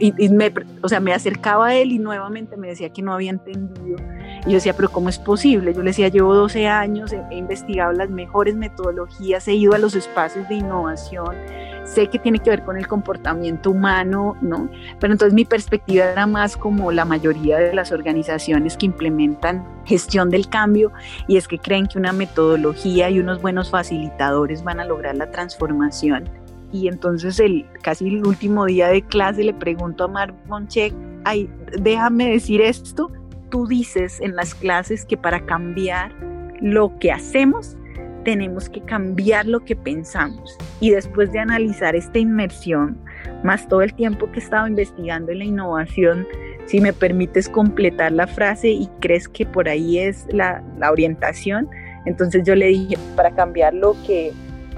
Y, 0.00 0.28
me, 0.30 0.52
o 0.82 0.88
sea, 0.88 1.00
me 1.00 1.12
acercaba 1.12 1.68
a 1.68 1.74
él 1.74 1.92
y 1.92 1.98
nuevamente 1.98 2.56
me 2.56 2.68
decía 2.68 2.90
que 2.90 3.02
no 3.02 3.12
había 3.12 3.30
entendido. 3.30 3.98
Y 4.46 4.50
yo 4.50 4.54
decía, 4.54 4.74
pero 4.74 4.90
¿cómo 4.90 5.08
es 5.08 5.18
posible? 5.18 5.72
Yo 5.72 5.82
le 5.82 5.90
decía, 5.90 6.08
llevo 6.08 6.34
12 6.34 6.66
años, 6.66 7.12
he, 7.12 7.34
investigado 7.34 7.92
las 7.92 8.10
mejores 8.10 8.56
metodologías, 8.56 9.46
he 9.46 9.54
ido 9.54 9.74
a 9.74 9.78
los 9.78 9.94
espacios 9.94 10.48
de 10.48 10.56
innovación, 10.56 11.36
sé 11.84 12.08
que 12.08 12.18
tiene 12.18 12.38
que 12.38 12.50
ver 12.50 12.64
con 12.64 12.76
el 12.76 12.86
comportamiento 12.86 13.70
humano, 13.70 14.36
¿no? 14.40 14.68
Pero 14.98 15.12
entonces 15.12 15.34
mi 15.34 15.44
perspectiva 15.44 16.06
era 16.06 16.26
más 16.26 16.56
como 16.56 16.90
la 16.92 17.04
mayoría 17.04 17.58
de 17.58 17.74
las 17.74 17.92
organizaciones 17.92 18.76
que 18.76 18.86
implementan 18.86 19.66
gestión 19.84 20.28
del 20.28 20.48
cambio 20.48 20.92
y 21.26 21.36
es 21.36 21.48
que 21.48 21.58
creen 21.58 21.86
que 21.86 21.98
una 21.98 22.12
metodología 22.12 23.10
y 23.10 23.20
unos 23.20 23.40
buenos 23.40 23.70
facilitadores 23.70 24.62
van 24.64 24.80
a 24.80 24.84
lograr 24.84 25.16
la 25.16 25.30
transformación 25.30 26.37
y 26.72 26.88
entonces 26.88 27.40
el 27.40 27.66
casi 27.82 28.08
el 28.08 28.26
último 28.26 28.66
día 28.66 28.88
de 28.88 29.02
clase 29.02 29.44
le 29.44 29.54
pregunto 29.54 30.04
a 30.04 30.08
Mar 30.08 30.34
Monchek, 30.46 30.94
ay, 31.24 31.50
déjame 31.80 32.30
decir 32.30 32.60
esto, 32.60 33.10
tú 33.50 33.66
dices 33.66 34.20
en 34.20 34.36
las 34.36 34.54
clases 34.54 35.04
que 35.04 35.16
para 35.16 35.44
cambiar 35.46 36.12
lo 36.60 36.98
que 36.98 37.12
hacemos 37.12 37.76
tenemos 38.24 38.68
que 38.68 38.82
cambiar 38.82 39.46
lo 39.46 39.64
que 39.64 39.74
pensamos. 39.74 40.58
Y 40.80 40.90
después 40.90 41.32
de 41.32 41.38
analizar 41.38 41.96
esta 41.96 42.18
inmersión, 42.18 42.98
más 43.42 43.66
todo 43.68 43.80
el 43.80 43.94
tiempo 43.94 44.30
que 44.30 44.40
he 44.40 44.42
estado 44.42 44.66
investigando 44.66 45.32
en 45.32 45.38
la 45.38 45.44
innovación, 45.44 46.26
si 46.66 46.80
me 46.80 46.92
permites 46.92 47.48
completar 47.48 48.12
la 48.12 48.26
frase 48.26 48.68
y 48.68 48.86
crees 49.00 49.28
que 49.28 49.46
por 49.46 49.68
ahí 49.68 49.98
es 49.98 50.26
la, 50.30 50.62
la 50.78 50.92
orientación, 50.92 51.70
entonces 52.04 52.42
yo 52.44 52.54
le 52.54 52.66
dije, 52.66 52.96
para 53.16 53.30
cambiar 53.30 53.72
lo 53.72 53.96
que 54.06 54.32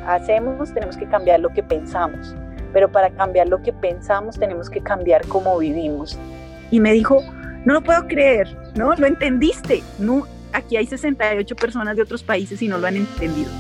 hacemos, 0.07 0.73
tenemos 0.73 0.97
que 0.97 1.07
cambiar 1.07 1.41
lo 1.41 1.51
que 1.51 1.63
pensamos. 1.63 2.35
Pero 2.73 2.91
para 2.91 3.11
cambiar 3.11 3.49
lo 3.49 3.63
que 3.63 3.73
pensamos, 3.73 4.39
tenemos 4.39 4.71
que 4.71 4.81
cambiar 4.81 5.27
cómo 5.27 5.59
vivimos. 5.59 6.19
Y 6.71 6.81
me 6.81 6.93
dijo, 6.93 7.23
no 7.65 7.75
lo 7.75 7.83
puedo 7.83 8.07
creer, 8.07 8.57
¿no? 8.75 8.95
Lo 8.95 9.07
entendiste. 9.07 9.83
No, 9.99 10.27
aquí 10.53 10.77
hay 10.77 10.87
68 10.87 11.57
personas 11.57 11.97
de 11.97 12.03
otros 12.03 12.23
países 12.23 12.63
y 12.63 12.69
no 12.69 12.79
lo 12.79 12.87
han 12.87 12.97
entendido. 12.97 13.51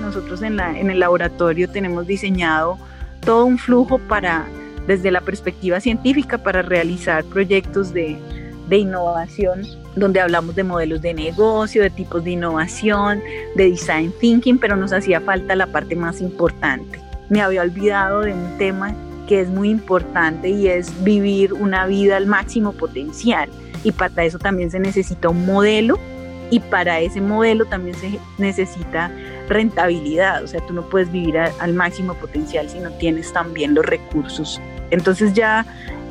Nosotros 0.00 0.42
en, 0.42 0.56
la, 0.56 0.78
en 0.78 0.90
el 0.90 1.00
laboratorio 1.00 1.70
tenemos 1.70 2.06
diseñado 2.06 2.78
todo 3.24 3.44
un 3.44 3.58
flujo 3.58 3.98
para, 3.98 4.46
desde 4.86 5.10
la 5.10 5.20
perspectiva 5.20 5.80
científica, 5.80 6.38
para 6.38 6.62
realizar 6.62 7.24
proyectos 7.24 7.92
de, 7.92 8.16
de 8.68 8.78
innovación 8.78 9.62
donde 9.96 10.20
hablamos 10.20 10.54
de 10.54 10.64
modelos 10.64 11.02
de 11.02 11.14
negocio, 11.14 11.82
de 11.82 11.90
tipos 11.90 12.22
de 12.24 12.32
innovación, 12.32 13.20
de 13.56 13.70
design 13.70 14.12
thinking, 14.20 14.58
pero 14.58 14.76
nos 14.76 14.92
hacía 14.92 15.20
falta 15.20 15.56
la 15.56 15.66
parte 15.66 15.96
más 15.96 16.20
importante. 16.20 17.00
Me 17.28 17.40
había 17.40 17.62
olvidado 17.62 18.20
de 18.20 18.32
un 18.32 18.58
tema 18.58 18.94
que 19.26 19.40
es 19.40 19.48
muy 19.48 19.68
importante 19.68 20.48
y 20.48 20.68
es 20.68 21.04
vivir 21.04 21.52
una 21.52 21.86
vida 21.86 22.16
al 22.16 22.26
máximo 22.26 22.72
potencial. 22.72 23.48
Y 23.84 23.92
para 23.92 24.24
eso 24.24 24.38
también 24.38 24.70
se 24.70 24.80
necesita 24.80 25.28
un 25.28 25.44
modelo 25.44 25.98
y 26.50 26.60
para 26.60 27.00
ese 27.00 27.20
modelo 27.20 27.66
también 27.66 27.94
se 27.96 28.18
necesita 28.38 29.10
rentabilidad. 29.48 30.42
O 30.42 30.46
sea, 30.46 30.60
tú 30.66 30.72
no 30.72 30.82
puedes 30.88 31.12
vivir 31.12 31.38
al 31.38 31.74
máximo 31.74 32.14
potencial 32.14 32.68
si 32.68 32.78
no 32.80 32.90
tienes 32.92 33.32
también 33.32 33.74
los 33.74 33.84
recursos. 33.84 34.60
Entonces 34.90 35.34
ya 35.34 35.66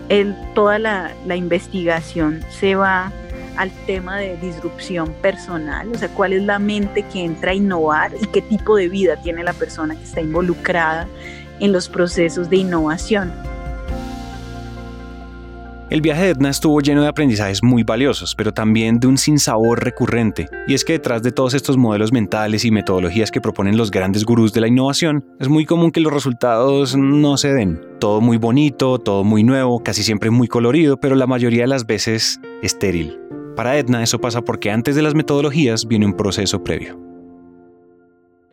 el, 0.09 0.35
toda 0.53 0.79
la, 0.79 1.11
la 1.25 1.35
investigación 1.35 2.43
se 2.49 2.75
va 2.75 3.11
al 3.57 3.71
tema 3.85 4.17
de 4.17 4.37
disrupción 4.37 5.13
personal, 5.21 5.91
o 5.91 5.97
sea, 5.97 6.09
cuál 6.09 6.33
es 6.33 6.43
la 6.43 6.59
mente 6.59 7.03
que 7.03 7.23
entra 7.23 7.51
a 7.51 7.53
innovar 7.55 8.11
y 8.21 8.27
qué 8.27 8.41
tipo 8.41 8.75
de 8.75 8.87
vida 8.87 9.15
tiene 9.21 9.43
la 9.43 9.53
persona 9.53 9.95
que 9.95 10.03
está 10.03 10.21
involucrada 10.21 11.07
en 11.59 11.71
los 11.71 11.89
procesos 11.89 12.49
de 12.49 12.57
innovación. 12.57 13.33
El 15.89 16.01
viaje 16.01 16.23
de 16.23 16.29
Edna 16.31 16.49
estuvo 16.49 16.81
lleno 16.81 17.01
de 17.01 17.07
aprendizajes 17.07 17.63
muy 17.63 17.83
valiosos, 17.83 18.35
pero 18.35 18.53
también 18.53 18.99
de 18.99 19.07
un 19.07 19.17
sinsabor 19.17 19.81
recurrente. 19.81 20.49
Y 20.67 20.73
es 20.73 20.83
que 20.83 20.93
detrás 20.93 21.23
de 21.23 21.31
todos 21.31 21.53
estos 21.53 21.77
modelos 21.77 22.11
mentales 22.11 22.65
y 22.65 22.71
metodologías 22.71 23.31
que 23.31 23.39
proponen 23.39 23.77
los 23.77 23.89
grandes 23.89 24.25
gurús 24.25 24.51
de 24.51 24.59
la 24.59 24.67
innovación, 24.67 25.23
es 25.39 25.47
muy 25.47 25.65
común 25.65 25.91
que 25.91 26.01
los 26.01 26.11
resultados 26.11 26.97
no 26.97 27.37
se 27.37 27.53
den. 27.53 27.79
Todo 28.01 28.19
muy 28.19 28.35
bonito, 28.35 28.99
todo 28.99 29.23
muy 29.23 29.45
nuevo, 29.45 29.81
casi 29.81 30.03
siempre 30.03 30.29
muy 30.29 30.49
colorido, 30.49 30.97
pero 30.97 31.15
la 31.15 31.25
mayoría 31.25 31.61
de 31.61 31.67
las 31.67 31.85
veces 31.85 32.41
estéril. 32.61 33.17
Para 33.55 33.77
Edna 33.77 34.03
eso 34.03 34.19
pasa 34.19 34.41
porque 34.41 34.71
antes 34.71 34.93
de 34.93 35.03
las 35.03 35.15
metodologías 35.15 35.87
viene 35.87 36.05
un 36.05 36.17
proceso 36.17 36.65
previo 36.65 37.06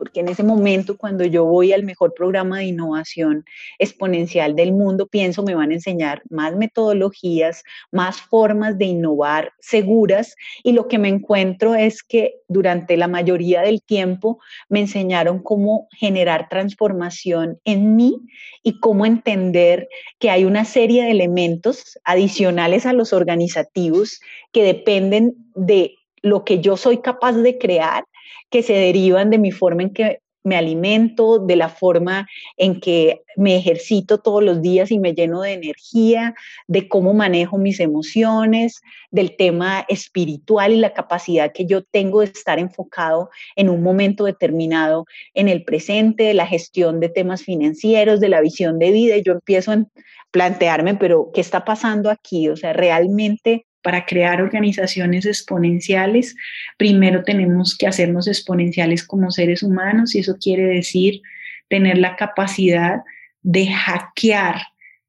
porque 0.05 0.21
en 0.21 0.29
ese 0.29 0.43
momento 0.43 0.99
cuando 0.99 1.25
yo 1.25 1.47
voy 1.47 1.73
al 1.73 1.83
mejor 1.83 2.13
programa 2.13 2.59
de 2.59 2.67
innovación 2.67 3.47
exponencial 3.79 4.55
del 4.55 4.73
mundo, 4.73 5.07
pienso 5.07 5.43
me 5.43 5.55
van 5.55 5.71
a 5.71 5.75
enseñar 5.75 6.21
más 6.29 6.55
metodologías, 6.55 7.63
más 7.91 8.21
formas 8.21 8.77
de 8.77 8.85
innovar 8.85 9.55
seguras 9.61 10.37
y 10.63 10.73
lo 10.73 10.89
que 10.89 10.99
me 10.99 11.09
encuentro 11.09 11.75
es 11.75 12.03
que 12.03 12.35
durante 12.49 12.99
la 12.99 13.09
mayoría 13.09 13.63
del 13.63 13.81
tiempo 13.81 14.41
me 14.69 14.81
enseñaron 14.81 15.43
cómo 15.43 15.89
generar 15.93 16.51
transformación 16.51 17.59
en 17.65 17.97
mí 17.97 18.21
y 18.63 18.81
cómo 18.81 19.07
entender 19.07 19.89
que 20.19 20.29
hay 20.29 20.45
una 20.45 20.67
serie 20.67 21.05
de 21.05 21.13
elementos 21.13 21.99
adicionales 22.05 22.85
a 22.85 22.93
los 22.93 23.15
organizativos 23.15 24.21
que 24.53 24.65
dependen 24.65 25.35
de 25.55 25.97
lo 26.25 26.43
que 26.43 26.61
yo 26.61 26.77
soy 26.77 26.99
capaz 26.99 27.33
de 27.33 27.59
crear 27.59 28.05
que 28.51 28.63
se 28.63 28.73
derivan 28.73 29.31
de 29.31 29.39
mi 29.39 29.53
forma 29.53 29.83
en 29.83 29.93
que 29.93 30.21
me 30.43 30.57
alimento, 30.57 31.39
de 31.39 31.57
la 31.57 31.69
forma 31.69 32.27
en 32.57 32.81
que 32.81 33.23
me 33.37 33.57
ejercito 33.57 34.19
todos 34.19 34.43
los 34.43 34.61
días 34.61 34.91
y 34.91 34.99
me 34.99 35.15
lleno 35.15 35.41
de 35.41 35.53
energía, 35.53 36.35
de 36.67 36.87
cómo 36.87 37.15
manejo 37.15 37.59
mis 37.59 37.81
emociones, 37.81 38.81
del 39.11 39.37
tema 39.37 39.85
espiritual 39.89 40.73
y 40.73 40.77
la 40.77 40.93
capacidad 40.93 41.53
que 41.53 41.67
yo 41.67 41.83
tengo 41.83 42.21
de 42.21 42.27
estar 42.27 42.59
enfocado 42.59 43.31
en 43.57 43.71
un 43.71 43.83
momento 43.83 44.25
determinado 44.25 45.07
en 45.33 45.49
el 45.49 45.65
presente, 45.65 46.25
de 46.25 46.35
la 46.35 46.47
gestión 46.47 47.01
de 47.01 47.09
temas 47.09 47.43
financieros, 47.43 48.21
de 48.21 48.29
la 48.29 48.43
visión 48.43 48.79
de 48.79 48.93
vida. 48.93 49.17
Y 49.17 49.23
yo 49.23 49.33
empiezo 49.33 49.73
a 49.73 49.85
plantearme, 50.31 50.95
pero 50.95 51.31
¿qué 51.33 51.41
está 51.41 51.65
pasando 51.65 52.11
aquí? 52.11 52.49
O 52.49 52.57
sea, 52.57 52.73
realmente 52.75 53.67
para 53.85 54.07
crear 54.07 54.41
organizaciones 54.41 55.27
exponenciales, 55.27 56.35
primero 56.79 57.23
tenemos 57.23 57.77
que 57.77 57.87
hacernos 57.87 58.27
exponenciales 58.27 59.07
como 59.07 59.31
seres 59.31 59.63
humanos 59.63 60.15
y 60.15 60.21
eso 60.21 60.39
quiere 60.41 60.63
decir 60.63 61.21
tener 61.69 61.99
la 61.99 62.17
capacidad 62.17 63.03
de 63.43 63.67
hackear 63.67 64.57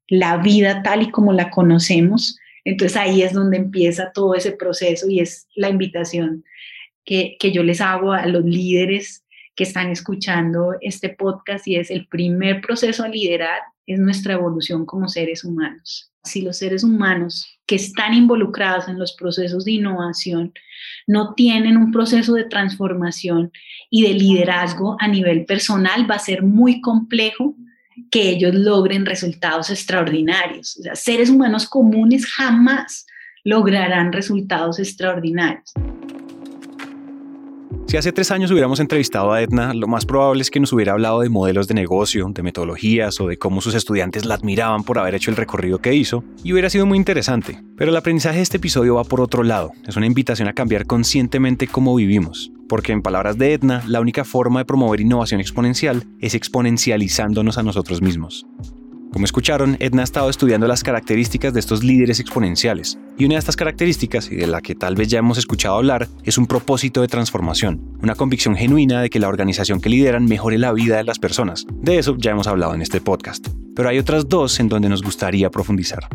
la 0.08 0.36
vida 0.36 0.82
tal 0.82 1.00
y 1.00 1.10
como 1.10 1.32
la 1.32 1.48
conocemos. 1.48 2.38
Entonces 2.66 2.98
ahí 2.98 3.22
es 3.22 3.32
donde 3.32 3.56
empieza 3.56 4.12
todo 4.12 4.34
ese 4.34 4.52
proceso 4.52 5.08
y 5.08 5.20
es 5.20 5.48
la 5.54 5.70
invitación 5.70 6.44
que, 7.06 7.38
que 7.40 7.52
yo 7.52 7.62
les 7.62 7.80
hago 7.80 8.12
a 8.12 8.26
los 8.26 8.44
líderes 8.44 9.24
que 9.54 9.64
están 9.64 9.88
escuchando 9.90 10.74
este 10.82 11.08
podcast 11.08 11.66
y 11.66 11.76
es 11.76 11.90
el 11.90 12.06
primer 12.08 12.60
proceso 12.60 13.04
a 13.04 13.08
liderar 13.08 13.62
es 13.86 13.98
nuestra 13.98 14.34
evolución 14.34 14.84
como 14.84 15.08
seres 15.08 15.44
humanos. 15.44 16.12
Si 16.26 16.42
los 16.42 16.58
seres 16.58 16.84
humanos 16.84 17.46
que 17.66 17.76
están 17.76 18.14
involucrados 18.14 18.88
en 18.88 18.98
los 18.98 19.14
procesos 19.14 19.64
de 19.64 19.72
innovación 19.72 20.52
no 21.06 21.34
tienen 21.34 21.76
un 21.76 21.92
proceso 21.92 22.34
de 22.34 22.44
transformación 22.44 23.52
y 23.90 24.02
de 24.02 24.14
liderazgo 24.14 24.96
a 25.00 25.08
nivel 25.08 25.44
personal, 25.46 26.10
va 26.10 26.16
a 26.16 26.20
ser 26.20 26.42
muy 26.42 26.80
complejo 26.80 27.54
que 28.10 28.28
ellos 28.28 28.54
logren 28.54 29.06
resultados 29.06 29.70
extraordinarios. 29.70 30.76
O 30.78 30.82
sea, 30.82 30.94
seres 30.96 31.30
humanos 31.30 31.66
comunes 31.66 32.26
jamás 32.26 33.06
lograrán 33.44 34.12
resultados 34.12 34.78
extraordinarios. 34.78 35.72
Si 37.86 37.96
hace 37.96 38.10
tres 38.10 38.32
años 38.32 38.50
hubiéramos 38.50 38.80
entrevistado 38.80 39.32
a 39.32 39.40
Edna, 39.40 39.72
lo 39.72 39.86
más 39.86 40.04
probable 40.06 40.42
es 40.42 40.50
que 40.50 40.58
nos 40.58 40.72
hubiera 40.72 40.92
hablado 40.92 41.20
de 41.20 41.28
modelos 41.28 41.68
de 41.68 41.74
negocio, 41.74 42.28
de 42.34 42.42
metodologías 42.42 43.20
o 43.20 43.28
de 43.28 43.38
cómo 43.38 43.60
sus 43.60 43.74
estudiantes 43.74 44.24
la 44.24 44.34
admiraban 44.34 44.82
por 44.82 44.98
haber 44.98 45.14
hecho 45.14 45.30
el 45.30 45.36
recorrido 45.36 45.78
que 45.78 45.94
hizo, 45.94 46.24
y 46.42 46.52
hubiera 46.52 46.68
sido 46.68 46.84
muy 46.84 46.98
interesante. 46.98 47.62
Pero 47.76 47.92
el 47.92 47.96
aprendizaje 47.96 48.38
de 48.38 48.42
este 48.42 48.56
episodio 48.56 48.96
va 48.96 49.04
por 49.04 49.20
otro 49.20 49.44
lado, 49.44 49.70
es 49.86 49.96
una 49.96 50.06
invitación 50.06 50.48
a 50.48 50.52
cambiar 50.52 50.86
conscientemente 50.86 51.68
cómo 51.68 51.94
vivimos, 51.94 52.50
porque 52.68 52.90
en 52.90 53.02
palabras 53.02 53.38
de 53.38 53.52
Edna, 53.52 53.84
la 53.86 54.00
única 54.00 54.24
forma 54.24 54.60
de 54.60 54.64
promover 54.64 55.00
innovación 55.00 55.40
exponencial 55.40 56.02
es 56.20 56.34
exponencializándonos 56.34 57.56
a 57.56 57.62
nosotros 57.62 58.02
mismos. 58.02 58.46
Como 59.16 59.24
escucharon, 59.24 59.78
Edna 59.80 60.02
ha 60.02 60.04
estado 60.04 60.28
estudiando 60.28 60.68
las 60.68 60.82
características 60.82 61.54
de 61.54 61.60
estos 61.60 61.82
líderes 61.82 62.20
exponenciales, 62.20 62.98
y 63.16 63.24
una 63.24 63.36
de 63.36 63.38
estas 63.38 63.56
características, 63.56 64.30
y 64.30 64.36
de 64.36 64.46
la 64.46 64.60
que 64.60 64.74
tal 64.74 64.94
vez 64.94 65.08
ya 65.08 65.20
hemos 65.20 65.38
escuchado 65.38 65.76
hablar, 65.76 66.06
es 66.24 66.36
un 66.36 66.46
propósito 66.46 67.00
de 67.00 67.08
transformación, 67.08 67.96
una 68.02 68.14
convicción 68.14 68.56
genuina 68.56 69.00
de 69.00 69.08
que 69.08 69.18
la 69.18 69.28
organización 69.28 69.80
que 69.80 69.88
lideran 69.88 70.26
mejore 70.26 70.58
la 70.58 70.70
vida 70.74 70.98
de 70.98 71.04
las 71.04 71.18
personas. 71.18 71.64
De 71.72 71.96
eso 71.96 72.14
ya 72.18 72.32
hemos 72.32 72.46
hablado 72.46 72.74
en 72.74 72.82
este 72.82 73.00
podcast. 73.00 73.48
Pero 73.74 73.88
hay 73.88 73.98
otras 73.98 74.28
dos 74.28 74.60
en 74.60 74.68
donde 74.68 74.90
nos 74.90 75.02
gustaría 75.02 75.48
profundizar. 75.48 76.06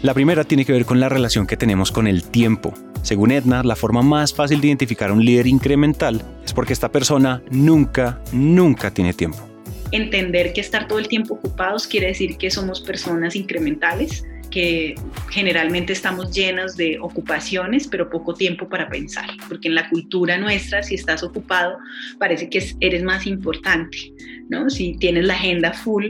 La 0.00 0.14
primera 0.14 0.44
tiene 0.44 0.64
que 0.64 0.72
ver 0.72 0.86
con 0.86 0.98
la 0.98 1.10
relación 1.10 1.46
que 1.46 1.58
tenemos 1.58 1.92
con 1.92 2.06
el 2.06 2.24
tiempo. 2.24 2.72
Según 3.02 3.32
Edna, 3.32 3.62
la 3.64 3.76
forma 3.76 4.00
más 4.00 4.32
fácil 4.32 4.62
de 4.62 4.68
identificar 4.68 5.10
a 5.10 5.12
un 5.12 5.22
líder 5.22 5.46
incremental 5.46 6.22
es 6.42 6.54
porque 6.54 6.72
esta 6.72 6.90
persona 6.90 7.42
nunca, 7.50 8.22
nunca 8.32 8.90
tiene 8.90 9.12
tiempo 9.12 9.55
entender 9.92 10.52
que 10.52 10.60
estar 10.60 10.88
todo 10.88 10.98
el 10.98 11.08
tiempo 11.08 11.34
ocupados 11.34 11.86
quiere 11.86 12.08
decir 12.08 12.36
que 12.36 12.50
somos 12.50 12.80
personas 12.80 13.36
incrementales, 13.36 14.24
que 14.50 14.94
generalmente 15.30 15.92
estamos 15.92 16.34
llenas 16.34 16.76
de 16.76 16.98
ocupaciones, 17.00 17.88
pero 17.88 18.08
poco 18.08 18.34
tiempo 18.34 18.68
para 18.68 18.88
pensar, 18.88 19.28
porque 19.48 19.68
en 19.68 19.74
la 19.74 19.88
cultura 19.88 20.38
nuestra, 20.38 20.82
si 20.82 20.94
estás 20.94 21.22
ocupado, 21.22 21.76
parece 22.18 22.48
que 22.48 22.64
eres 22.80 23.02
más 23.02 23.26
importante, 23.26 24.12
¿no? 24.48 24.70
Si 24.70 24.96
tienes 24.98 25.24
la 25.24 25.34
agenda 25.34 25.72
full 25.72 26.06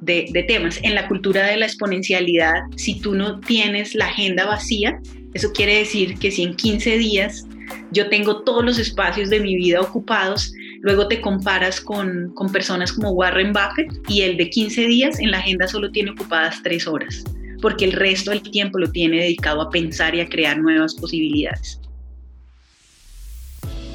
de, 0.00 0.26
de 0.32 0.42
temas. 0.44 0.78
En 0.82 0.94
la 0.94 1.08
cultura 1.08 1.46
de 1.46 1.56
la 1.56 1.66
exponencialidad, 1.66 2.54
si 2.76 3.00
tú 3.00 3.14
no 3.14 3.40
tienes 3.40 3.94
la 3.94 4.06
agenda 4.06 4.46
vacía, 4.46 5.00
eso 5.34 5.52
quiere 5.52 5.78
decir 5.78 6.18
que 6.18 6.30
si 6.30 6.42
en 6.42 6.54
15 6.54 6.98
días 6.98 7.46
yo 7.90 8.08
tengo 8.08 8.42
todos 8.42 8.64
los 8.64 8.78
espacios 8.78 9.30
de 9.30 9.40
mi 9.40 9.56
vida 9.56 9.80
ocupados, 9.80 10.52
Luego 10.80 11.08
te 11.08 11.20
comparas 11.20 11.80
con, 11.80 12.32
con 12.34 12.52
personas 12.52 12.92
como 12.92 13.10
Warren 13.10 13.52
Buffett 13.52 13.92
y 14.08 14.22
el 14.22 14.36
de 14.36 14.48
15 14.48 14.86
días 14.86 15.18
en 15.18 15.30
la 15.30 15.38
agenda 15.38 15.66
solo 15.66 15.90
tiene 15.90 16.12
ocupadas 16.12 16.62
3 16.62 16.86
horas, 16.86 17.24
porque 17.60 17.84
el 17.84 17.92
resto 17.92 18.30
del 18.30 18.42
tiempo 18.42 18.78
lo 18.78 18.90
tiene 18.90 19.18
dedicado 19.18 19.60
a 19.60 19.70
pensar 19.70 20.14
y 20.14 20.20
a 20.20 20.28
crear 20.28 20.58
nuevas 20.58 20.94
posibilidades. 20.94 21.80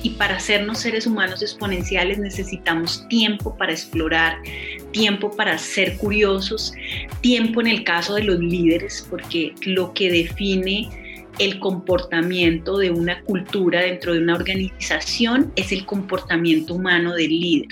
Y 0.04 0.10
para 0.12 0.36
hacernos 0.36 0.80
seres 0.80 1.08
humanos 1.08 1.42
exponenciales 1.42 2.20
necesitamos 2.20 3.08
tiempo 3.08 3.58
para 3.58 3.72
explorar, 3.72 4.38
tiempo 4.92 5.32
para 5.32 5.58
ser 5.58 5.98
curiosos, 5.98 6.74
tiempo 7.22 7.62
en 7.62 7.68
el 7.68 7.86
caso 7.86 8.16
de 8.16 8.26
los 8.26 8.38
líderes, 8.40 9.08
porque 9.10 9.56
lo 9.62 9.94
que 9.94 10.12
define 10.12 10.90
el 11.40 11.60
comportamiento 11.60 12.78
de 12.78 12.92
una 12.92 13.22
cultura 13.22 13.82
dentro 13.82 14.14
de 14.14 14.20
una 14.20 14.36
organización 14.36 15.52
es 15.56 15.72
el 15.72 15.86
comportamiento 15.86 16.76
humano 16.76 17.14
del 17.16 17.30
líder. 17.30 17.70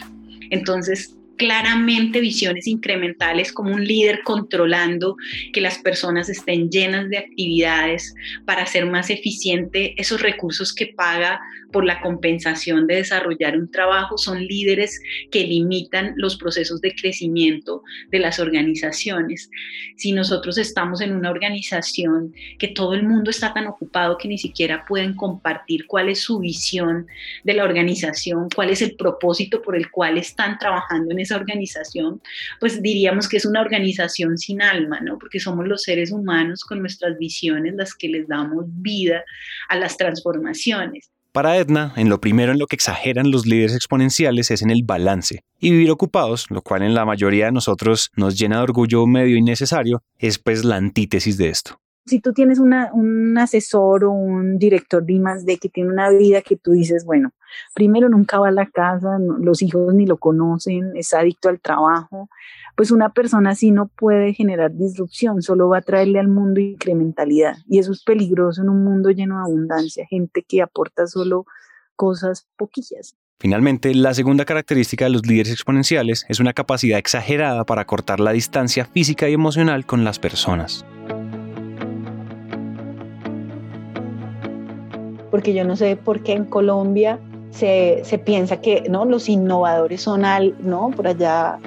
Entonces, 0.49 1.15
claramente 1.41 2.19
visiones 2.19 2.67
incrementales 2.67 3.51
como 3.51 3.73
un 3.73 3.83
líder 3.83 4.21
controlando 4.23 5.15
que 5.51 5.59
las 5.59 5.79
personas 5.79 6.29
estén 6.29 6.69
llenas 6.69 7.09
de 7.09 7.17
actividades 7.17 8.13
para 8.45 8.61
hacer 8.61 8.85
más 8.85 9.09
eficiente 9.09 9.99
esos 9.99 10.21
recursos 10.21 10.71
que 10.71 10.93
paga 10.95 11.41
por 11.71 11.85
la 11.85 11.99
compensación 12.01 12.85
de 12.85 12.97
desarrollar 12.97 13.57
un 13.57 13.71
trabajo 13.71 14.17
son 14.17 14.45
líderes 14.45 15.01
que 15.31 15.45
limitan 15.45 16.13
los 16.15 16.37
procesos 16.37 16.81
de 16.81 16.93
crecimiento 16.93 17.81
de 18.11 18.19
las 18.19 18.39
organizaciones. 18.39 19.49
Si 19.95 20.11
nosotros 20.11 20.57
estamos 20.57 21.01
en 21.01 21.13
una 21.13 21.31
organización 21.31 22.33
que 22.59 22.67
todo 22.67 22.93
el 22.93 23.03
mundo 23.03 23.31
está 23.31 23.53
tan 23.53 23.67
ocupado 23.67 24.17
que 24.17 24.27
ni 24.27 24.37
siquiera 24.37 24.85
pueden 24.87 25.15
compartir 25.15 25.87
cuál 25.87 26.09
es 26.09 26.19
su 26.19 26.39
visión 26.39 27.07
de 27.43 27.53
la 27.53 27.63
organización, 27.63 28.49
cuál 28.53 28.69
es 28.69 28.81
el 28.81 28.95
propósito 28.95 29.61
por 29.61 29.75
el 29.75 29.89
cual 29.89 30.17
están 30.17 30.59
trabajando 30.59 31.11
en 31.11 31.19
esa 31.19 31.30
organización, 31.35 32.21
pues 32.59 32.81
diríamos 32.81 33.27
que 33.27 33.37
es 33.37 33.45
una 33.45 33.61
organización 33.61 34.37
sin 34.37 34.61
alma, 34.61 34.99
¿no? 35.01 35.17
Porque 35.17 35.39
somos 35.39 35.67
los 35.67 35.83
seres 35.83 36.11
humanos 36.11 36.63
con 36.63 36.79
nuestras 36.79 37.17
visiones 37.17 37.73
las 37.75 37.95
que 37.95 38.09
les 38.09 38.27
damos 38.27 38.65
vida 38.67 39.23
a 39.69 39.75
las 39.75 39.97
transformaciones. 39.97 41.11
Para 41.31 41.55
Edna, 41.55 41.93
en 41.95 42.09
lo 42.09 42.19
primero 42.19 42.51
en 42.51 42.59
lo 42.59 42.67
que 42.67 42.75
exageran 42.75 43.31
los 43.31 43.45
líderes 43.45 43.73
exponenciales 43.73 44.51
es 44.51 44.61
en 44.61 44.69
el 44.69 44.83
balance. 44.83 45.45
Y 45.59 45.71
vivir 45.71 45.89
ocupados, 45.89 46.47
lo 46.49 46.61
cual 46.61 46.83
en 46.83 46.93
la 46.93 47.05
mayoría 47.05 47.45
de 47.45 47.53
nosotros 47.53 48.11
nos 48.17 48.37
llena 48.37 48.57
de 48.57 48.63
orgullo 48.63 49.07
medio 49.07 49.37
innecesario, 49.37 50.03
es 50.17 50.39
pues 50.39 50.65
la 50.65 50.75
antítesis 50.75 51.37
de 51.37 51.47
esto 51.47 51.80
si 52.05 52.19
tú 52.19 52.33
tienes 52.33 52.59
un 52.59 53.37
asesor 53.37 54.03
o 54.05 54.11
un 54.11 54.57
director 54.57 55.03
de 55.05 55.13
I+D 55.13 55.57
que 55.59 55.69
tiene 55.69 55.91
una 55.91 56.09
vida 56.09 56.41
que 56.41 56.57
tú 56.57 56.71
dices, 56.71 57.05
bueno, 57.05 57.31
primero 57.73 58.09
nunca 58.09 58.39
va 58.39 58.47
a 58.47 58.51
la 58.51 58.65
casa, 58.65 59.19
los 59.39 59.61
hijos 59.61 59.93
ni 59.93 60.05
lo 60.05 60.17
conocen, 60.17 60.91
es 60.95 61.13
adicto 61.13 61.49
al 61.49 61.59
trabajo, 61.59 62.29
pues 62.75 62.91
una 62.91 63.09
persona 63.09 63.51
así 63.51 63.71
no 63.71 63.87
puede 63.87 64.33
generar 64.33 64.73
disrupción, 64.73 65.41
solo 65.41 65.69
va 65.69 65.77
a 65.79 65.81
traerle 65.81 66.19
al 66.19 66.27
mundo 66.27 66.59
incrementalidad. 66.59 67.57
Y 67.67 67.79
eso 67.79 67.91
es 67.91 68.03
peligroso 68.03 68.61
en 68.61 68.69
un 68.69 68.83
mundo 68.83 69.11
lleno 69.11 69.37
de 69.37 69.43
abundancia, 69.43 70.05
gente 70.09 70.43
que 70.47 70.61
aporta 70.61 71.05
solo 71.07 71.45
cosas 71.95 72.47
poquillas. 72.57 73.15
Finalmente, 73.39 73.93
la 73.95 74.13
segunda 74.13 74.45
característica 74.45 75.05
de 75.05 75.11
los 75.11 75.25
líderes 75.25 75.51
exponenciales 75.51 76.25
es 76.29 76.39
una 76.39 76.53
capacidad 76.53 76.99
exagerada 76.99 77.65
para 77.65 77.85
cortar 77.85 78.19
la 78.19 78.31
distancia 78.31 78.85
física 78.85 79.29
y 79.29 79.33
emocional 79.33 79.85
con 79.85 80.03
las 80.03 80.19
personas. 80.19 80.85
Porque 85.31 85.53
yo 85.53 85.63
no 85.63 85.75
sé 85.75 85.95
por 85.95 86.21
qué 86.21 86.33
en 86.33 86.45
Colombia 86.45 87.19
se, 87.51 88.21
piensa 88.25 88.61
que 88.61 88.83
¿no? 88.89 89.05
los 89.05 89.29
innovadores 89.29 90.01
son 90.01 90.25
al, 90.25 90.55
¿no? 90.59 90.91
Por 90.91 91.07
allá, 91.07 91.57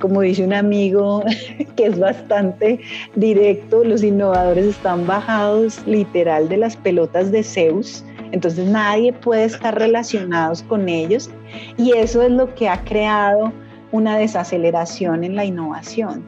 como 0.00 0.22
dice 0.22 0.44
un 0.44 0.52
amigo 0.52 1.22
que 1.76 1.86
es 1.86 1.98
bastante 1.98 2.80
directo, 3.14 3.84
los 3.84 4.02
innovadores 4.02 4.66
están 4.66 5.06
bajados 5.06 5.84
literal 5.86 6.48
de 6.48 6.56
las 6.56 6.76
pelotas 6.76 7.30
de 7.30 7.42
Zeus, 7.42 8.04
entonces 8.32 8.66
nadie 8.66 9.12
puede 9.12 9.44
estar 9.44 9.76
relacionados 9.76 10.62
con 10.62 10.88
ellos 10.88 11.30
y 11.76 11.92
eso 11.92 12.22
es 12.22 12.30
lo 12.30 12.54
que 12.54 12.68
ha 12.68 12.82
creado 12.84 13.52
una 13.92 14.16
desaceleración 14.16 15.24
en 15.24 15.34
la 15.34 15.44
innovación, 15.44 16.22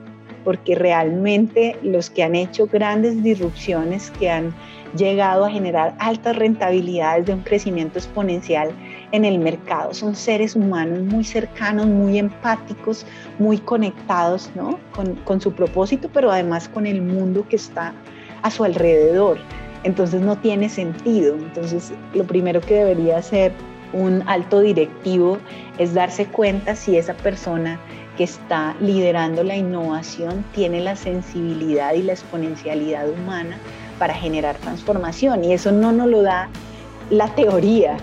porque 0.45 0.75
realmente 0.75 1.77
los 1.83 2.11
que 2.11 2.25
han 2.25 2.35
hecho 2.35 2.67
grandes 2.67 3.23
disrupciones, 3.23 4.11
que 4.19 4.31
han 4.31 4.53
llegado 4.97 5.45
a 5.45 5.51
generar 5.51 5.95
altas 5.99 6.37
rentabilidades 6.37 7.27
de 7.27 7.35
un 7.35 7.41
crecimiento 7.41 7.99
exponencial 7.99 8.71
en 9.13 9.25
el 9.25 9.39
mercado. 9.39 9.95
Son 9.95 10.15
seres 10.15 10.57
humanos 10.57 11.01
muy 11.01 11.25
cercanos, 11.25 11.87
muy 11.87 12.19
empáticos, 12.19 13.07
muy 13.39 13.59
conectados 13.59 14.51
¿no? 14.55 14.79
con, 14.95 15.15
con 15.25 15.41
su 15.41 15.53
propósito, 15.53 16.09
pero 16.13 16.31
además 16.31 16.69
con 16.69 16.87
el 16.87 17.03
mundo 17.03 17.47
que 17.49 17.57
está 17.57 17.93
a 18.43 18.51
su 18.51 18.65
alrededor. 18.65 19.39
Entonces 19.85 20.21
no 20.21 20.37
tiene 20.39 20.69
sentido. 20.69 21.35
Entonces 21.35 21.93
lo 22.15 22.25
primero 22.25 22.61
que 22.61 22.75
debería 22.75 23.19
hacer 23.19 23.53
un 23.93 24.23
alto 24.27 24.61
directivo 24.61 25.39
es 25.79 25.95
darse 25.95 26.27
cuenta 26.27 26.75
si 26.75 26.97
esa 26.97 27.15
persona 27.15 27.79
que 28.17 28.25
está 28.25 28.75
liderando 28.81 29.43
la 29.43 29.57
innovación 29.57 30.45
tiene 30.55 30.81
la 30.81 30.97
sensibilidad 30.97 31.95
y 31.95 32.03
la 32.03 32.13
exponencialidad 32.13 33.09
humana 33.09 33.59
para 33.99 34.15
generar 34.15 34.57
transformación 34.57 35.45
y 35.45 35.53
eso 35.53 35.73
no 35.73 35.93
nos 35.93 36.09
lo 36.09 36.23
da 36.23 36.49
la 37.11 37.29
teoría, 37.35 37.99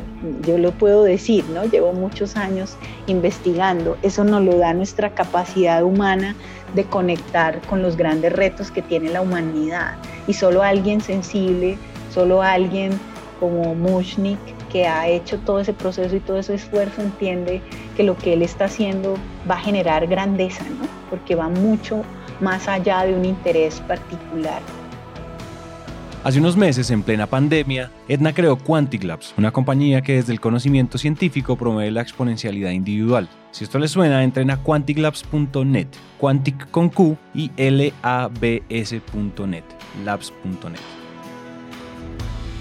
yo 0.46 0.58
lo 0.58 0.72
puedo 0.72 1.04
decir, 1.04 1.44
¿no? 1.50 1.66
Llevo 1.66 1.94
muchos 1.94 2.36
años 2.36 2.76
investigando, 3.08 3.98
eso 4.04 4.24
nos 4.24 4.44
lo 4.44 4.58
da 4.58 4.74
nuestra 4.74 5.16
capacidad 5.16 5.84
humana 5.84 6.36
de 6.76 6.84
conectar 6.84 7.60
con 7.62 7.82
los 7.82 7.98
grandes 7.98 8.34
retos 8.34 8.70
que 8.70 8.82
tiene 8.82 9.10
la 9.10 9.22
humanidad 9.22 9.96
y 10.28 10.34
solo 10.34 10.62
alguien 10.62 11.02
sensible, 11.02 11.78
solo 12.14 12.44
alguien 12.44 12.92
como 13.40 13.74
Mushnik 13.74 14.38
que 14.72 14.86
ha 14.86 15.08
hecho 15.08 15.40
todo 15.40 15.60
ese 15.60 15.74
proceso 15.74 16.16
y 16.16 16.20
todo 16.20 16.38
ese 16.38 16.56
esfuerzo 16.56 17.02
entiende 17.02 17.62
que 17.98 18.04
lo 18.04 18.16
que 18.16 18.34
él 18.34 18.44
está 18.44 18.66
haciendo 18.66 19.16
va 19.50 19.56
a 19.56 19.60
generar 19.60 20.06
grandeza, 20.06 20.64
¿no? 20.66 20.88
Porque 21.10 21.34
va 21.34 21.50
mucho 21.50 22.04
más 22.40 22.68
allá 22.68 23.06
de 23.06 23.16
un 23.16 23.26
interés 23.26 23.80
particular 23.82 24.62
Hace 26.22 26.40
unos 26.40 26.58
meses, 26.58 26.92
en 26.92 27.02
plena 27.02 27.28
pandemia, 27.28 27.92
Edna 28.10 28.34
creó 28.34 28.58
Quantic 28.58 29.06
Labs, 29.06 29.34
una 29.38 29.52
compañía 29.52 30.02
que 30.02 30.16
desde 30.16 30.34
el 30.34 30.42
conocimiento 30.42 30.98
científico 30.98 31.56
promueve 31.56 31.92
la 31.92 32.02
exponencialidad 32.02 32.72
individual. 32.72 33.30
Si 33.52 33.64
esto 33.64 33.80
les 33.80 33.92
suena, 33.92 34.22
entren 34.22 34.52
a 34.52 34.62
quanticlabs.net, 34.62 35.88
quantic 36.18 36.70
con 36.72 36.90
Q 36.90 37.18
y 37.34 37.52
labs.net, 37.58 38.34
labs.net. 40.04 40.80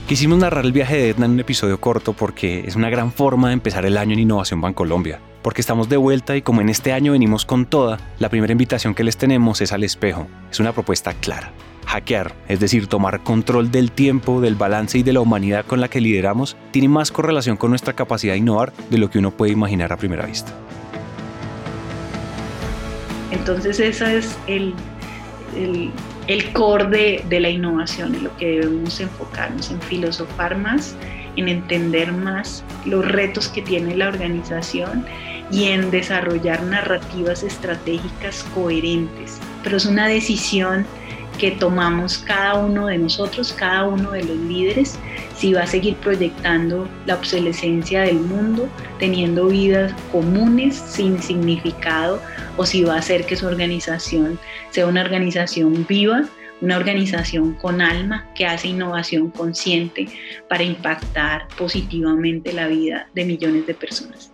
Quisimos 0.06 0.38
narrar 0.38 0.64
el 0.64 0.72
viaje 0.72 0.96
de 0.96 1.08
Edna 1.10 1.26
en 1.26 1.32
un 1.32 1.40
episodio 1.40 1.80
corto 1.80 2.12
porque 2.12 2.60
es 2.60 2.76
una 2.76 2.90
gran 2.90 3.10
forma 3.10 3.48
de 3.48 3.54
empezar 3.54 3.84
el 3.84 3.98
año 3.98 4.12
en 4.12 4.20
Innovación 4.20 4.60
Bancolombia. 4.60 5.18
Porque 5.42 5.62
estamos 5.62 5.88
de 5.88 5.96
vuelta 5.96 6.36
y 6.36 6.42
como 6.42 6.60
en 6.60 6.68
este 6.68 6.92
año 6.92 7.10
venimos 7.10 7.44
con 7.44 7.66
toda, 7.66 7.98
la 8.20 8.28
primera 8.28 8.52
invitación 8.52 8.94
que 8.94 9.02
les 9.02 9.16
tenemos 9.16 9.60
es 9.60 9.72
al 9.72 9.82
espejo. 9.82 10.28
Es 10.48 10.60
una 10.60 10.72
propuesta 10.72 11.12
clara 11.14 11.52
hackear, 11.88 12.34
es 12.48 12.60
decir, 12.60 12.86
tomar 12.86 13.22
control 13.22 13.70
del 13.70 13.90
tiempo, 13.90 14.42
del 14.42 14.54
balance 14.54 14.98
y 14.98 15.02
de 15.02 15.14
la 15.14 15.20
humanidad 15.20 15.64
con 15.64 15.80
la 15.80 15.88
que 15.88 16.02
lideramos, 16.02 16.56
tiene 16.70 16.88
más 16.88 17.10
correlación 17.10 17.56
con 17.56 17.70
nuestra 17.70 17.94
capacidad 17.94 18.34
de 18.34 18.38
innovar 18.38 18.74
de 18.90 18.98
lo 18.98 19.10
que 19.10 19.18
uno 19.18 19.30
puede 19.30 19.52
imaginar 19.52 19.92
a 19.92 19.96
primera 19.96 20.26
vista. 20.26 20.52
Entonces 23.30 23.80
ese 23.80 24.18
es 24.18 24.36
el, 24.46 24.74
el, 26.26 26.52
core 26.52 27.22
de, 27.26 27.40
la 27.40 27.48
innovación, 27.48 28.14
en 28.14 28.24
lo 28.24 28.36
que 28.36 28.60
debemos 28.60 29.00
enfocarnos, 29.00 29.70
en 29.70 29.80
filosofar 29.80 30.58
más, 30.58 30.94
en 31.36 31.48
entender 31.48 32.12
más 32.12 32.64
los 32.84 33.06
retos 33.06 33.48
que 33.48 33.62
tiene 33.62 33.96
la 33.96 34.08
organización 34.08 35.06
y 35.50 35.64
en 35.64 35.90
desarrollar 35.90 36.62
narrativas 36.64 37.42
estratégicas 37.42 38.44
coherentes. 38.54 39.38
Pero 39.62 39.78
es 39.78 39.86
una 39.86 40.06
decisión 40.06 40.84
que 41.38 41.52
tomamos 41.52 42.18
cada 42.18 42.54
uno 42.54 42.86
de 42.86 42.98
nosotros, 42.98 43.52
cada 43.52 43.86
uno 43.86 44.10
de 44.10 44.24
los 44.24 44.36
líderes, 44.36 44.98
si 45.36 45.52
va 45.52 45.62
a 45.62 45.66
seguir 45.66 45.94
proyectando 45.96 46.88
la 47.06 47.14
obsolescencia 47.14 48.02
del 48.02 48.20
mundo, 48.20 48.68
teniendo 48.98 49.46
vidas 49.46 49.94
comunes 50.10 50.74
sin 50.74 51.22
significado, 51.22 52.20
o 52.56 52.66
si 52.66 52.82
va 52.82 52.96
a 52.96 52.98
hacer 52.98 53.24
que 53.24 53.36
su 53.36 53.46
organización 53.46 54.38
sea 54.70 54.86
una 54.86 55.02
organización 55.02 55.86
viva, 55.88 56.24
una 56.60 56.76
organización 56.76 57.54
con 57.54 57.80
alma 57.80 58.26
que 58.34 58.44
hace 58.44 58.68
innovación 58.68 59.30
consciente 59.30 60.08
para 60.48 60.64
impactar 60.64 61.46
positivamente 61.56 62.52
la 62.52 62.66
vida 62.66 63.08
de 63.14 63.24
millones 63.24 63.66
de 63.66 63.74
personas. 63.74 64.32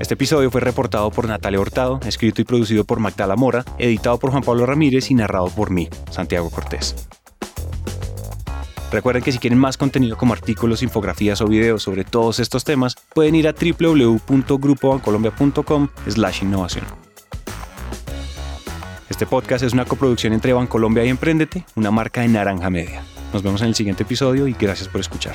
Este 0.00 0.14
episodio 0.14 0.50
fue 0.50 0.60
reportado 0.60 1.10
por 1.10 1.26
Natalia 1.26 1.60
Hurtado, 1.60 1.98
escrito 2.06 2.40
y 2.40 2.44
producido 2.44 2.84
por 2.84 3.00
Magdala 3.00 3.34
Mora, 3.34 3.64
editado 3.78 4.16
por 4.18 4.30
Juan 4.30 4.44
Pablo 4.44 4.64
Ramírez 4.64 5.10
y 5.10 5.14
narrado 5.14 5.48
por 5.48 5.70
mí, 5.70 5.88
Santiago 6.10 6.50
Cortés. 6.50 6.94
Recuerden 8.92 9.24
que 9.24 9.32
si 9.32 9.38
quieren 9.38 9.58
más 9.58 9.76
contenido 9.76 10.16
como 10.16 10.32
artículos, 10.32 10.84
infografías 10.84 11.40
o 11.40 11.46
videos 11.46 11.82
sobre 11.82 12.04
todos 12.04 12.38
estos 12.38 12.62
temas, 12.64 12.94
pueden 13.12 13.34
ir 13.34 13.48
a 13.48 13.52
www.grupobancolombia.com 13.52 15.88
slash 16.06 16.42
innovación. 16.42 16.84
Este 19.10 19.26
podcast 19.26 19.64
es 19.64 19.72
una 19.72 19.84
coproducción 19.84 20.32
entre 20.32 20.52
Bancolombia 20.52 21.04
y 21.04 21.08
Emprendete, 21.08 21.66
una 21.74 21.90
marca 21.90 22.20
de 22.20 22.28
Naranja 22.28 22.70
Media. 22.70 23.02
Nos 23.32 23.42
vemos 23.42 23.62
en 23.62 23.68
el 23.68 23.74
siguiente 23.74 24.04
episodio 24.04 24.46
y 24.46 24.52
gracias 24.52 24.88
por 24.88 25.00
escuchar. 25.00 25.34